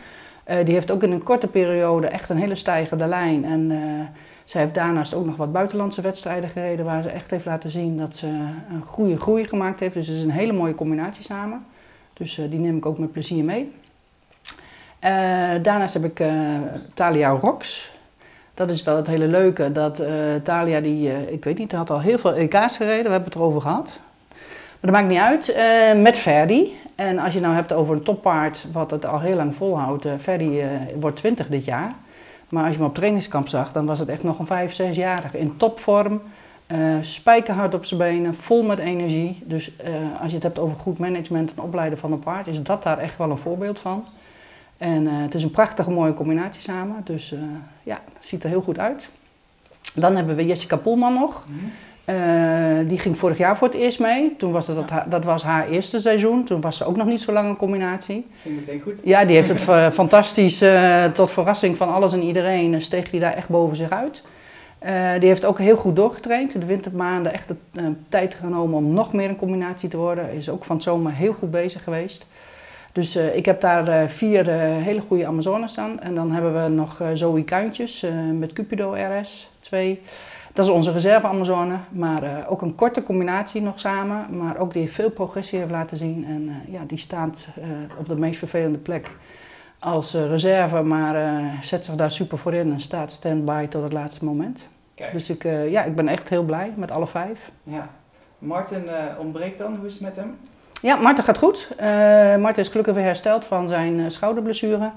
[0.63, 3.45] die heeft ook in een korte periode echt een hele stijgende lijn.
[3.45, 3.71] En
[4.45, 7.97] zij heeft daarnaast ook nog wat buitenlandse wedstrijden gereden waar ze echt heeft laten zien
[7.97, 8.27] dat ze
[8.69, 9.93] een goede groei gemaakt heeft.
[9.93, 11.65] Dus het is een hele mooie combinatie samen.
[12.13, 13.71] Dus die neem ik ook met plezier mee.
[15.61, 16.23] Daarnaast heb ik
[16.93, 17.91] Talia Rox.
[18.53, 19.71] Dat is wel het hele leuke.
[19.71, 20.03] Dat
[20.43, 23.03] Talia, die, ik weet niet, had al heel veel EK's gereden.
[23.03, 23.99] We hebben het erover gehad.
[24.29, 25.55] Maar dat maakt niet uit.
[26.01, 26.79] met Ferdi.
[26.95, 30.07] En als je nou hebt over een toppaard wat het al heel lang volhoudt.
[30.19, 30.63] Ferdi
[30.99, 31.91] wordt 20 dit jaar.
[32.51, 35.39] Maar als je hem op trainingskamp zag, dan was het echt nog een 5, 6-jarige.
[35.39, 36.21] In topvorm,
[36.67, 39.43] uh, spijkerhard op zijn benen, vol met energie.
[39.45, 42.63] Dus uh, als je het hebt over goed management en opleiden van een paard, is
[42.63, 44.05] dat daar echt wel een voorbeeld van.
[44.81, 46.95] En uh, het is een prachtige mooie combinatie samen.
[47.03, 47.33] Dus
[47.83, 49.09] ja, het ziet er heel goed uit.
[49.95, 51.45] Dan hebben we Jessica Poelman nog.
[51.47, 51.71] Mm -hmm.
[52.05, 54.35] Uh, die ging vorig jaar voor het eerst mee.
[54.37, 55.05] Toen was dat, ja.
[55.09, 56.43] dat was haar eerste seizoen.
[56.43, 58.27] Toen was ze ook nog niet zo lang een combinatie.
[58.41, 58.99] Ging meteen goed.
[59.03, 63.19] Ja, die heeft het uh, fantastisch, uh, tot verrassing van alles en iedereen, steeg die
[63.19, 64.23] daar echt boven zich uit.
[65.19, 66.51] die heeft ook heel goed doorgetraind.
[66.51, 70.33] De wintermaanden echt de tijd genomen om nog meer een combinatie te worden.
[70.33, 72.25] Is ook van het zomer heel goed bezig geweest.
[72.91, 75.99] Dus ik heb daar vier hele goede Amazones staan.
[75.99, 80.01] En dan hebben we nog Zoe Kuintjes met Cupido RS 2.
[80.53, 84.37] Dat is onze reserve Amazone, maar ook een korte combinatie nog samen.
[84.37, 86.25] Maar ook die veel progressie heeft laten zien.
[86.25, 87.47] En ja, die staat
[87.97, 89.15] op de meest vervelende plek
[89.79, 94.25] als reserve, maar zet zich daar super voor in en staat stand-by tot het laatste
[94.25, 94.67] moment.
[94.95, 95.13] Kijk.
[95.13, 97.51] Dus ik, ja, ik ben echt heel blij met alle vijf.
[97.63, 97.89] Ja.
[98.37, 98.83] Martin
[99.19, 100.37] ontbreekt dan, hoe is het met hem?
[100.81, 101.69] Ja, Martin gaat goed.
[102.39, 104.91] Martin is gelukkig weer hersteld van zijn schouderblessure.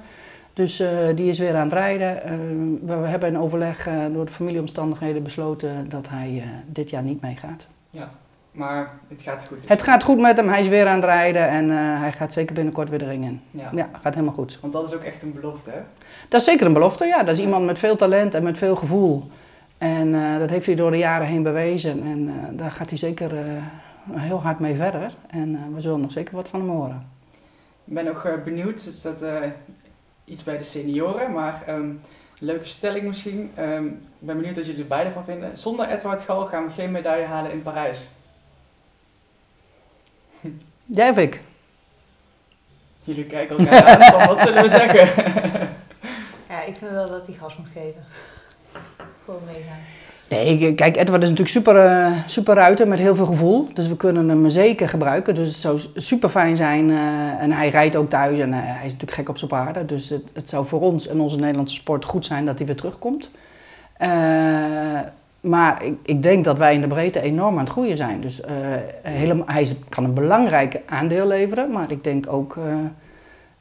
[0.54, 2.20] Dus uh, die is weer aan het rijden.
[2.26, 7.20] Uh, we hebben in overleg uh, door de familieomstandigheden besloten dat hij dit jaar niet
[7.20, 7.66] meegaat.
[7.90, 8.10] Ja,
[8.52, 9.68] maar het gaat goed.
[9.68, 11.68] Het gaat goed met hem, hij is weer aan het rijden en
[12.00, 13.40] hij gaat zeker binnenkort weer de ring in.
[13.50, 13.70] Ja.
[13.74, 14.58] ja, gaat helemaal goed.
[14.60, 15.80] Want dat is ook echt een belofte, hè?
[16.28, 17.22] Dat is zeker een belofte, ja.
[17.22, 19.30] Dat is iemand met veel talent en met veel gevoel.
[19.78, 23.30] En dat heeft hij door de jaren heen bewezen en daar gaat hij zeker
[24.12, 25.14] heel hard mee verder.
[25.26, 27.08] En we zullen nog zeker wat van hem horen.
[27.84, 29.24] Ik ben nog benieuwd, is dat
[30.24, 32.00] iets bij de senioren, maar um,
[32.38, 33.52] leuke stelling misschien.
[33.58, 33.86] Um,
[34.18, 35.58] ik ben benieuwd wat jullie er beide van vinden.
[35.58, 38.08] Zonder Edward Gal gaan we geen medaille halen in Parijs.
[40.84, 41.40] Jij of ik?
[43.02, 45.06] Jullie kijken elkaar aan van wat zullen we zeggen?
[46.48, 48.04] ja, ik vind wel dat hij gas moet geven.
[49.24, 49.80] Gewoon meegaan.
[50.28, 53.68] Nee, kijk, Edward is natuurlijk super, uh, super ruiter met heel veel gevoel.
[53.72, 55.34] Dus we kunnen hem zeker gebruiken.
[55.34, 56.88] Dus het zou super fijn zijn.
[56.88, 59.86] Uh, en hij rijdt ook thuis en uh, hij is natuurlijk gek op zijn paarden.
[59.86, 62.76] Dus het, het, zou voor ons en onze Nederlandse sport goed zijn dat hij weer
[62.76, 63.30] terugkomt.
[65.40, 68.20] maar ik, ik, denk dat wij in de breedte enorm aan het groeien zijn.
[68.20, 68.40] Dus
[69.02, 71.70] helemaal, hij kan een belangrijk aandeel leveren.
[71.70, 72.58] Maar ik denk ook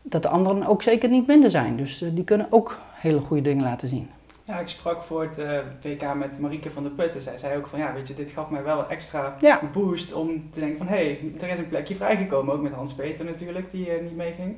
[0.01, 1.75] dat de anderen ook zeker niet minder zijn.
[1.75, 4.09] Dus die kunnen ook hele goede dingen laten zien.
[4.53, 7.21] Ja, ik sprak voor het uh, WK met Marieke van der Putten.
[7.21, 9.35] Zij zei ook van, ja, weet je, dit gaf mij wel een extra
[9.73, 12.53] boost om te denken van, hé, hey, er is een plekje vrijgekomen.
[12.53, 14.55] Ook met Hans-Peter natuurlijk, die uh, niet meeging.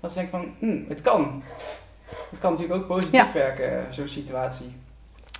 [0.00, 1.42] Dat ze denken van, hm, het kan.
[2.30, 4.74] Het kan natuurlijk ook positief werken, eh, zo'n situatie.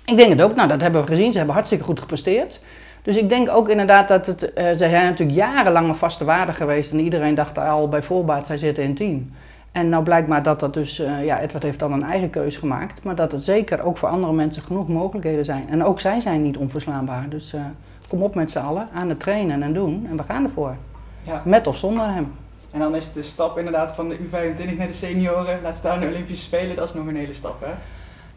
[0.05, 0.55] Ik denk het ook.
[0.55, 1.31] Nou, dat hebben we gezien.
[1.31, 2.59] Ze hebben hartstikke goed gepresteerd.
[3.01, 4.43] Dus ik denk ook inderdaad dat het...
[4.43, 6.91] Uh, zij zijn natuurlijk jarenlang een vaste waarde geweest.
[6.91, 9.31] En iedereen dacht al bij voorbaat, zij zitten in team.
[9.71, 12.59] En nou blijkt maar dat dat dus, uh, ja, Edward heeft dan een eigen keuze
[12.59, 15.69] gemaakt, maar dat er zeker ook voor andere mensen genoeg mogelijkheden zijn.
[15.69, 17.29] En ook zij zijn niet onverslaanbaar.
[17.29, 17.61] Dus uh,
[18.07, 20.75] kom op met z'n allen aan het trainen en doen en we gaan ervoor.
[21.23, 21.41] Ja.
[21.45, 22.33] Met of zonder hem.
[22.71, 26.07] En dan is de stap inderdaad van de U25 naar de senioren, laat staan de
[26.07, 27.71] Olympische Spelen, dat is nog een hele stap hè?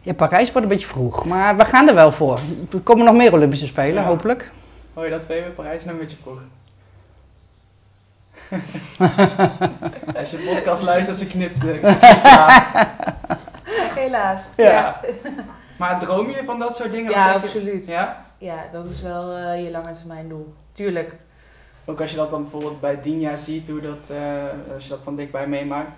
[0.01, 2.39] Ja, Parijs wordt een beetje vroeg, maar we gaan er wel voor.
[2.71, 4.51] Er komen nog meer Olympische Spelen, hopelijk.
[4.93, 6.39] Hoor je dat twee Parijs nog een beetje vroeg?
[10.19, 11.61] Als je podcast luistert, ze knipt.
[14.01, 14.43] Helaas.
[14.57, 14.99] Ja.
[15.77, 17.11] Maar droom je van dat soort dingen?
[17.11, 17.87] Ja, absoluut.
[17.87, 18.21] Ja?
[18.37, 20.53] ja, dat is wel uh, je termijn doel.
[20.71, 21.15] Tuurlijk.
[21.85, 24.99] Ook als je dat dan bijvoorbeeld bij Dinja ziet, hoe dat, uh, als je dat
[25.03, 25.93] van dichtbij meemaakt,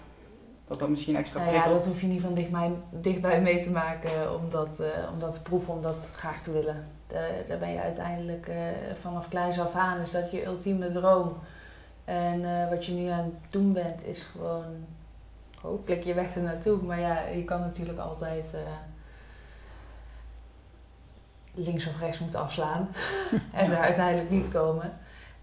[0.67, 1.73] dat dat misschien extra nou prikkelt.
[1.73, 5.19] Ja, dat hoef je niet van dichtbij, dichtbij mee te maken om dat, uh, om
[5.19, 6.87] dat te proeven, om dat graag te willen.
[7.47, 8.51] daar ben je uiteindelijk
[9.01, 11.37] vanaf kleins af aan, is dat je ultieme droom.
[12.05, 14.85] En uh, wat je nu aan het doen bent, is gewoon
[15.61, 16.81] hopelijk je weg er naartoe.
[16.81, 18.59] Maar ja, je kan natuurlijk altijd uh,
[21.53, 22.89] links of rechts moeten afslaan
[23.53, 24.93] en er uiteindelijk niet komen.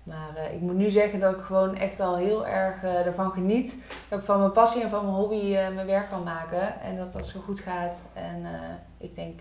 [0.03, 3.77] Maar uh, ik moet nu zeggen dat ik gewoon echt al heel erg ervan geniet.
[4.09, 6.81] Dat ik van mijn passie en van mijn hobby mijn werk kan maken.
[6.81, 8.05] En dat dat zo goed gaat.
[8.13, 8.47] En
[8.99, 9.41] ik denk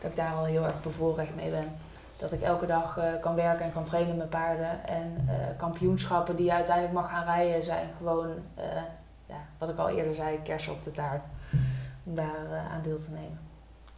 [0.00, 1.76] dat ik daar al heel erg bevoorrecht mee ben.
[2.18, 4.86] Dat ik elke dag uh, kan werken en kan trainen met paarden.
[4.86, 8.64] En uh, kampioenschappen die je uiteindelijk mag gaan rijden zijn gewoon, uh,
[9.26, 11.24] ja, wat ik al eerder zei, kersen op de taart.
[12.04, 13.38] Om daar aan deel te nemen.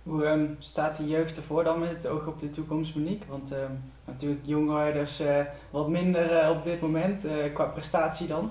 [0.03, 3.29] Hoe um, staat de jeugd ervoor dan met het oog op de toekomst, Monique?
[3.29, 5.23] Want um, natuurlijk jongrijders
[5.71, 8.51] wat minder op dit moment qua prestatie dan.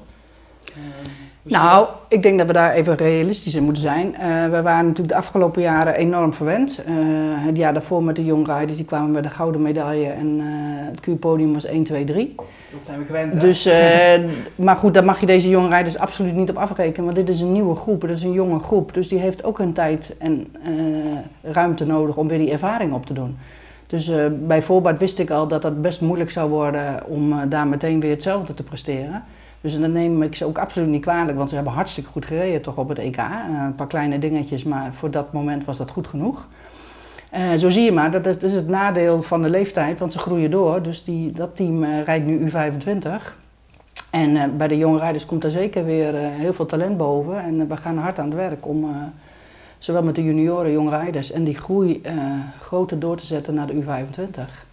[0.76, 4.08] Ehm, nou, ik denk dat we daar even realistisch in moeten zijn.
[4.08, 6.82] Uh, we waren natuurlijk de afgelopen jaren enorm verwend.
[6.90, 6.96] Uh,
[7.46, 10.46] het jaar daarvoor met de jongrijders, die kwamen met de gouden medaille en uh,
[10.92, 12.36] het Q-podium was 1, 2, 3.
[12.72, 13.34] Dat zijn we gewend.
[13.34, 13.40] Hè?
[13.40, 13.70] Dus,
[14.66, 17.52] maar goed, daar mag je deze jongrijders absoluut niet op afrekenen, want dit is een
[17.52, 18.94] nieuwe groep, dit is een jonge groep.
[18.94, 20.48] Dus die heeft ook een tijd en
[21.42, 23.38] ruimte nodig om weer die ervaring op te doen.
[23.88, 24.12] Dus
[24.42, 28.12] bij voorbaat wist ik al dat het best moeilijk zou worden om daar meteen weer
[28.12, 29.24] hetzelfde te presteren.
[29.62, 32.62] Dus dan neem ik ze ook absoluut niet kwalijk, want ze hebben hartstikke goed gereden
[32.62, 33.18] toch op het EK.
[33.18, 36.48] Uh, een paar kleine dingetjes, maar voor dat moment was dat goed genoeg.
[37.36, 40.52] Uh, zo zie je maar, dat, is het nadeel van de leeftijd, want ze groeien
[40.52, 40.82] door.
[40.82, 43.38] Dus die, dat team uh, rijdt nu U25.
[44.10, 47.44] En bij de jonge rijders komt er zeker weer heel veel talent boven.
[47.44, 48.88] En we gaan hard aan het werk om
[49.78, 52.02] zowel met de junioren, jonge rijders en die groei
[52.60, 54.69] groter door te zetten naar de U25.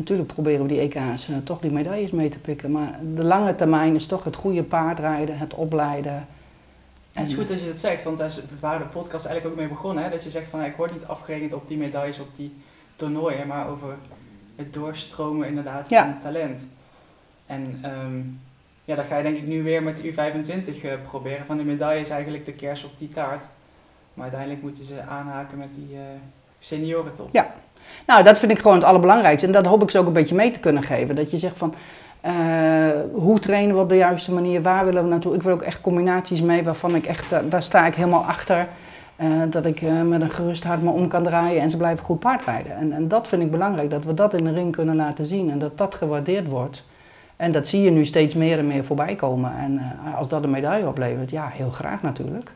[0.00, 2.70] Natuurlijk proberen we die EK's uh, toch die medailles mee te pikken.
[2.70, 6.26] Maar de lange termijn is toch het goede paardrijden, het opleiden.
[7.12, 9.70] Het is goed dat je dat zegt, want daar waren de podcast eigenlijk ook mee
[9.70, 10.04] begonnen.
[10.04, 10.10] Hè?
[10.10, 12.54] Dat je zegt van ik word niet afgerekend op die medailles, op die
[12.96, 13.96] toernooien, maar over
[14.56, 16.62] het doorstromen inderdaad van talent.
[17.46, 18.40] En um,
[18.84, 21.46] ja, dat ga je denk ik nu weer met de U25 uh, proberen.
[21.46, 23.44] Van de medaille is eigenlijk de kers op die taart.
[24.14, 26.00] Maar uiteindelijk moeten ze aanhaken met die uh,
[26.58, 27.28] seniorentop.
[27.32, 27.54] Ja,
[28.06, 29.46] nou, dat vind ik gewoon het allerbelangrijkste.
[29.46, 31.16] En dat hoop ik ze ook een beetje mee te kunnen geven.
[31.16, 31.74] Dat je zegt van,
[32.26, 32.32] uh,
[33.12, 34.62] hoe trainen we op de juiste manier?
[34.62, 35.34] Waar willen we naartoe?
[35.34, 38.68] Ik wil ook echt combinaties mee waarvan ik echt, uh, daar sta ik helemaal achter.
[39.16, 42.18] Uh, dat ik met een gerust hart me om kan draaien en ze blijven goed
[42.18, 42.76] paardrijden.
[42.76, 45.50] En, en dat vind ik belangrijk, dat we dat in de ring kunnen laten zien
[45.50, 46.84] en dat dat gewaardeerd wordt.
[47.36, 49.52] En dat zie je nu steeds meer en meer voorbij komen.
[49.58, 49.80] En
[50.16, 52.50] als dat een medaille oplevert, ja, heel graag natuurlijk.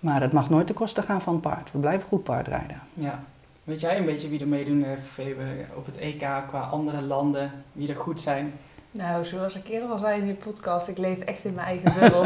[0.00, 1.72] Maar het mag nooit ten koste gaan van het paard.
[1.72, 2.80] We blijven goed paardrijden.
[2.94, 3.20] Ja,
[3.64, 5.44] Weet jij een beetje wie er meedoen, Febe,
[5.74, 8.52] op het EK qua andere landen, wie er goed zijn?
[8.90, 12.00] Nou, zoals ik eerder al zei in die podcast, ik leef echt in mijn eigen
[12.00, 12.22] bubbel.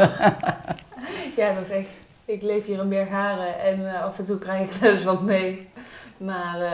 [1.37, 1.89] ja, dat is echt.
[2.25, 5.21] Ik leef hier in Bergharen en uh, af en toe krijg ik wel eens wat
[5.21, 5.67] mee.
[6.17, 6.71] Maar uh,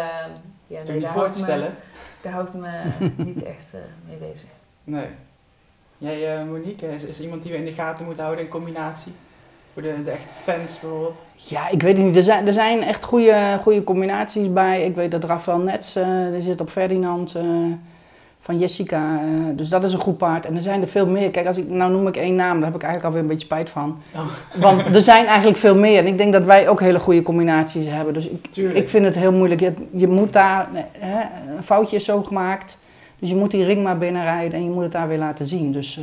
[0.67, 1.69] ja, nee, daar, stellen?
[1.69, 1.77] Me,
[2.21, 2.81] daar houdt me
[3.15, 4.49] niet echt uh, mee bezig.
[4.83, 5.07] Nee.
[5.97, 9.13] Jij, Monique, is, is iemand die we in de gaten moeten houden in combinatie?
[9.75, 11.15] Voor de, de echte fans bijvoorbeeld.
[11.35, 12.15] Ja, ik weet het niet.
[12.15, 14.85] Er zijn, er zijn echt goede, goede combinaties bij.
[14.85, 17.43] Ik weet dat Rafael Nets, eh die zit op Ferdinand eh,
[18.41, 19.19] van Jessica.
[19.21, 20.45] eh, dus dat is een goed paard.
[20.45, 21.31] En er zijn er veel meer.
[21.31, 23.45] Kijk, als ik, nou noem ik één naam, daar heb ik eigenlijk alweer een beetje
[23.45, 23.97] spijt van.
[24.15, 24.21] Oh.
[24.55, 25.97] Want er zijn eigenlijk veel meer.
[25.99, 28.13] En ik denk dat wij ook hele goede combinaties hebben.
[28.13, 28.77] Dus ik, Tuurlijk.
[28.77, 29.61] ik vind het heel moeilijk.
[29.61, 30.67] Je, je moet daar,
[30.99, 31.21] hè,
[31.55, 32.77] een foutje is zo gemaakt.
[33.19, 35.71] Dus je moet die ring maar binnenrijden en je moet het daar weer laten zien.
[35.71, 35.99] Dus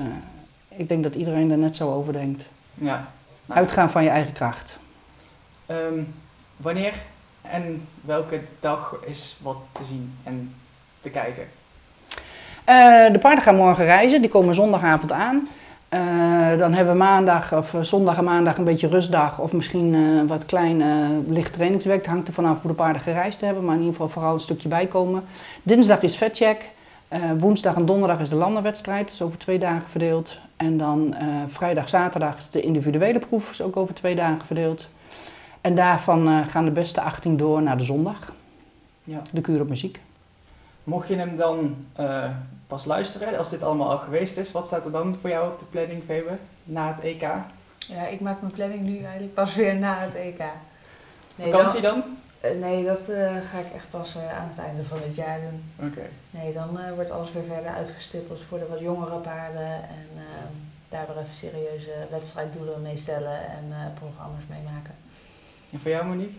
[0.76, 2.48] ik denk dat iedereen er net zo over denkt.
[2.74, 3.08] Ja.
[3.54, 4.78] Uitgaan van je eigen kracht.
[5.66, 6.02] ehm,
[6.56, 6.94] wanneer
[7.42, 10.54] en welke dag is wat te zien en
[11.00, 11.46] te kijken?
[12.64, 15.48] Eh, de paarden gaan morgen reizen, die komen zondagavond aan.
[15.88, 16.00] Eh,
[16.58, 20.46] dan hebben we maandag of eh, zondag en maandag een beetje rustdag of misschien wat
[20.46, 20.82] klein
[21.28, 21.98] licht trainingswerk.
[21.98, 24.40] Het hangt er vanaf hoe de paarden gereisd hebben, maar in ieder geval vooral een
[24.40, 25.24] stukje bijkomen.
[25.62, 26.70] Dinsdag is vetcheck.
[27.38, 30.38] Woensdag en donderdag is de landenwedstrijd, dat is over twee dagen verdeeld.
[30.62, 34.88] En dan eh, vrijdag, zaterdag de individuele proef, is ook over twee dagen verdeeld.
[35.60, 38.32] En daarvan eh, gaan de beste 18 door naar de zondag,
[39.04, 39.22] Ja.
[39.32, 40.00] de kuur op muziek.
[40.84, 42.30] Mocht je hem dan eh,
[42.66, 45.58] pas luisteren, als dit allemaal al geweest is, wat staat er dan voor jou op
[45.58, 47.22] de planning, Febe, na het EK?
[47.78, 50.42] Ja, ik maak mijn planning nu eigenlijk pas weer na het EK.
[51.36, 52.16] Nee, Vakantie dan, dan?
[52.42, 55.38] Eh, nee, dat eh, ga ik echt pas eh, aan het einde van het jaar
[55.40, 55.86] doen.
[55.88, 56.02] Oké.
[56.30, 59.72] Nee, dan eh, wordt alles weer verder uitgestippeld voor de wat jongere paarden.
[59.72, 60.22] En eh,
[60.88, 64.94] daar weer even serieuze wedstrijddoelen mee stellen en eh, programma's mee maken.
[65.72, 66.34] En voor jou, Monique?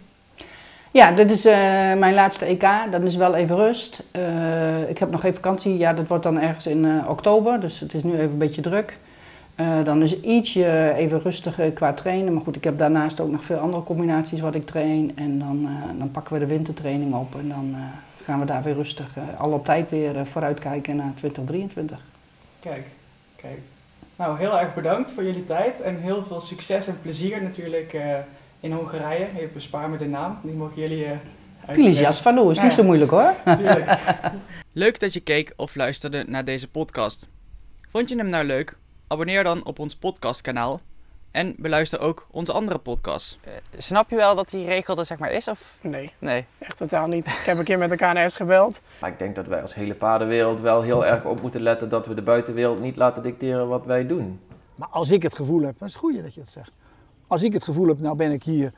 [0.92, 1.54] Ja, dit is eh,
[1.94, 2.66] mijn laatste EK.
[2.92, 4.04] Dan is wel even rust.
[4.12, 5.78] Eh, ik heb nog geen vakantie.
[5.78, 7.60] Ja, dat wordt dan ergens in eh, oktober.
[7.60, 8.98] Dus het is nu even een beetje druk.
[9.56, 12.34] Eh, dan is ietsje even rustiger qua trainen.
[12.34, 15.12] Maar goed, ik heb daarnaast ook nog veel andere combinaties wat ik train.
[15.16, 17.36] En dan, eh, dan pakken we de wintertraining op.
[17.36, 17.80] En dan eh,
[18.24, 22.00] gaan we daar weer rustig eh, al op tijd weer vooruitkijken naar 2023.
[22.60, 22.88] Kijk,
[23.36, 23.58] kijk.
[24.16, 28.16] Nou, heel erg bedankt voor jullie tijd en heel veel succes en plezier natuurlijk eh,
[28.60, 29.28] in Hongarije.
[29.40, 31.12] Je bespaar me de naam, die mogen jullie uh,
[31.74, 32.64] Pilisias Valou is Ja.
[32.64, 33.34] niet zo moeilijk hoor.
[33.58, 33.98] Tuurlijk.
[34.74, 37.30] Leuk dat je keek of luisterde naar deze podcast.
[37.90, 38.78] Vond je hem nou leuk?
[39.08, 40.82] Abonneer dan op ons podcastkanaal
[41.32, 43.40] en beluister ook onze andere podcasts.
[43.78, 45.48] Snap je wel dat die regel er zeg maar is?
[45.48, 45.78] Of?
[45.82, 46.46] Nee, Nee.
[46.60, 47.28] echt totaal niet.
[47.28, 48.82] Ik heb een keer met de KNS gebeld.
[49.02, 52.08] Maar ik denk dat wij als hele paardenwereld wel heel erg op moeten letten dat
[52.08, 54.40] we de buitenwereld niet laten dicteren wat wij doen.
[54.76, 56.72] Maar als ik het gevoel heb, dat is het goede dat je dat zegt.
[57.28, 58.74] Als ik het gevoel heb, nou ben ik hier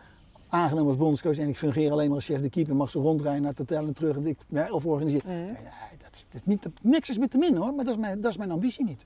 [0.50, 3.42] aangenomen als bondscoach en ik fungeer alleen maar als chef de keeper, mag ze rondrijden
[3.42, 4.38] naar het hotel en terug en ik,
[4.72, 5.28] of organiseren.
[5.30, 5.56] Nee, nee,
[6.04, 8.22] dat, is, dat is niet, niks is met te min hoor, maar dat is mijn,
[8.22, 9.02] dat is mijn ambitie niet.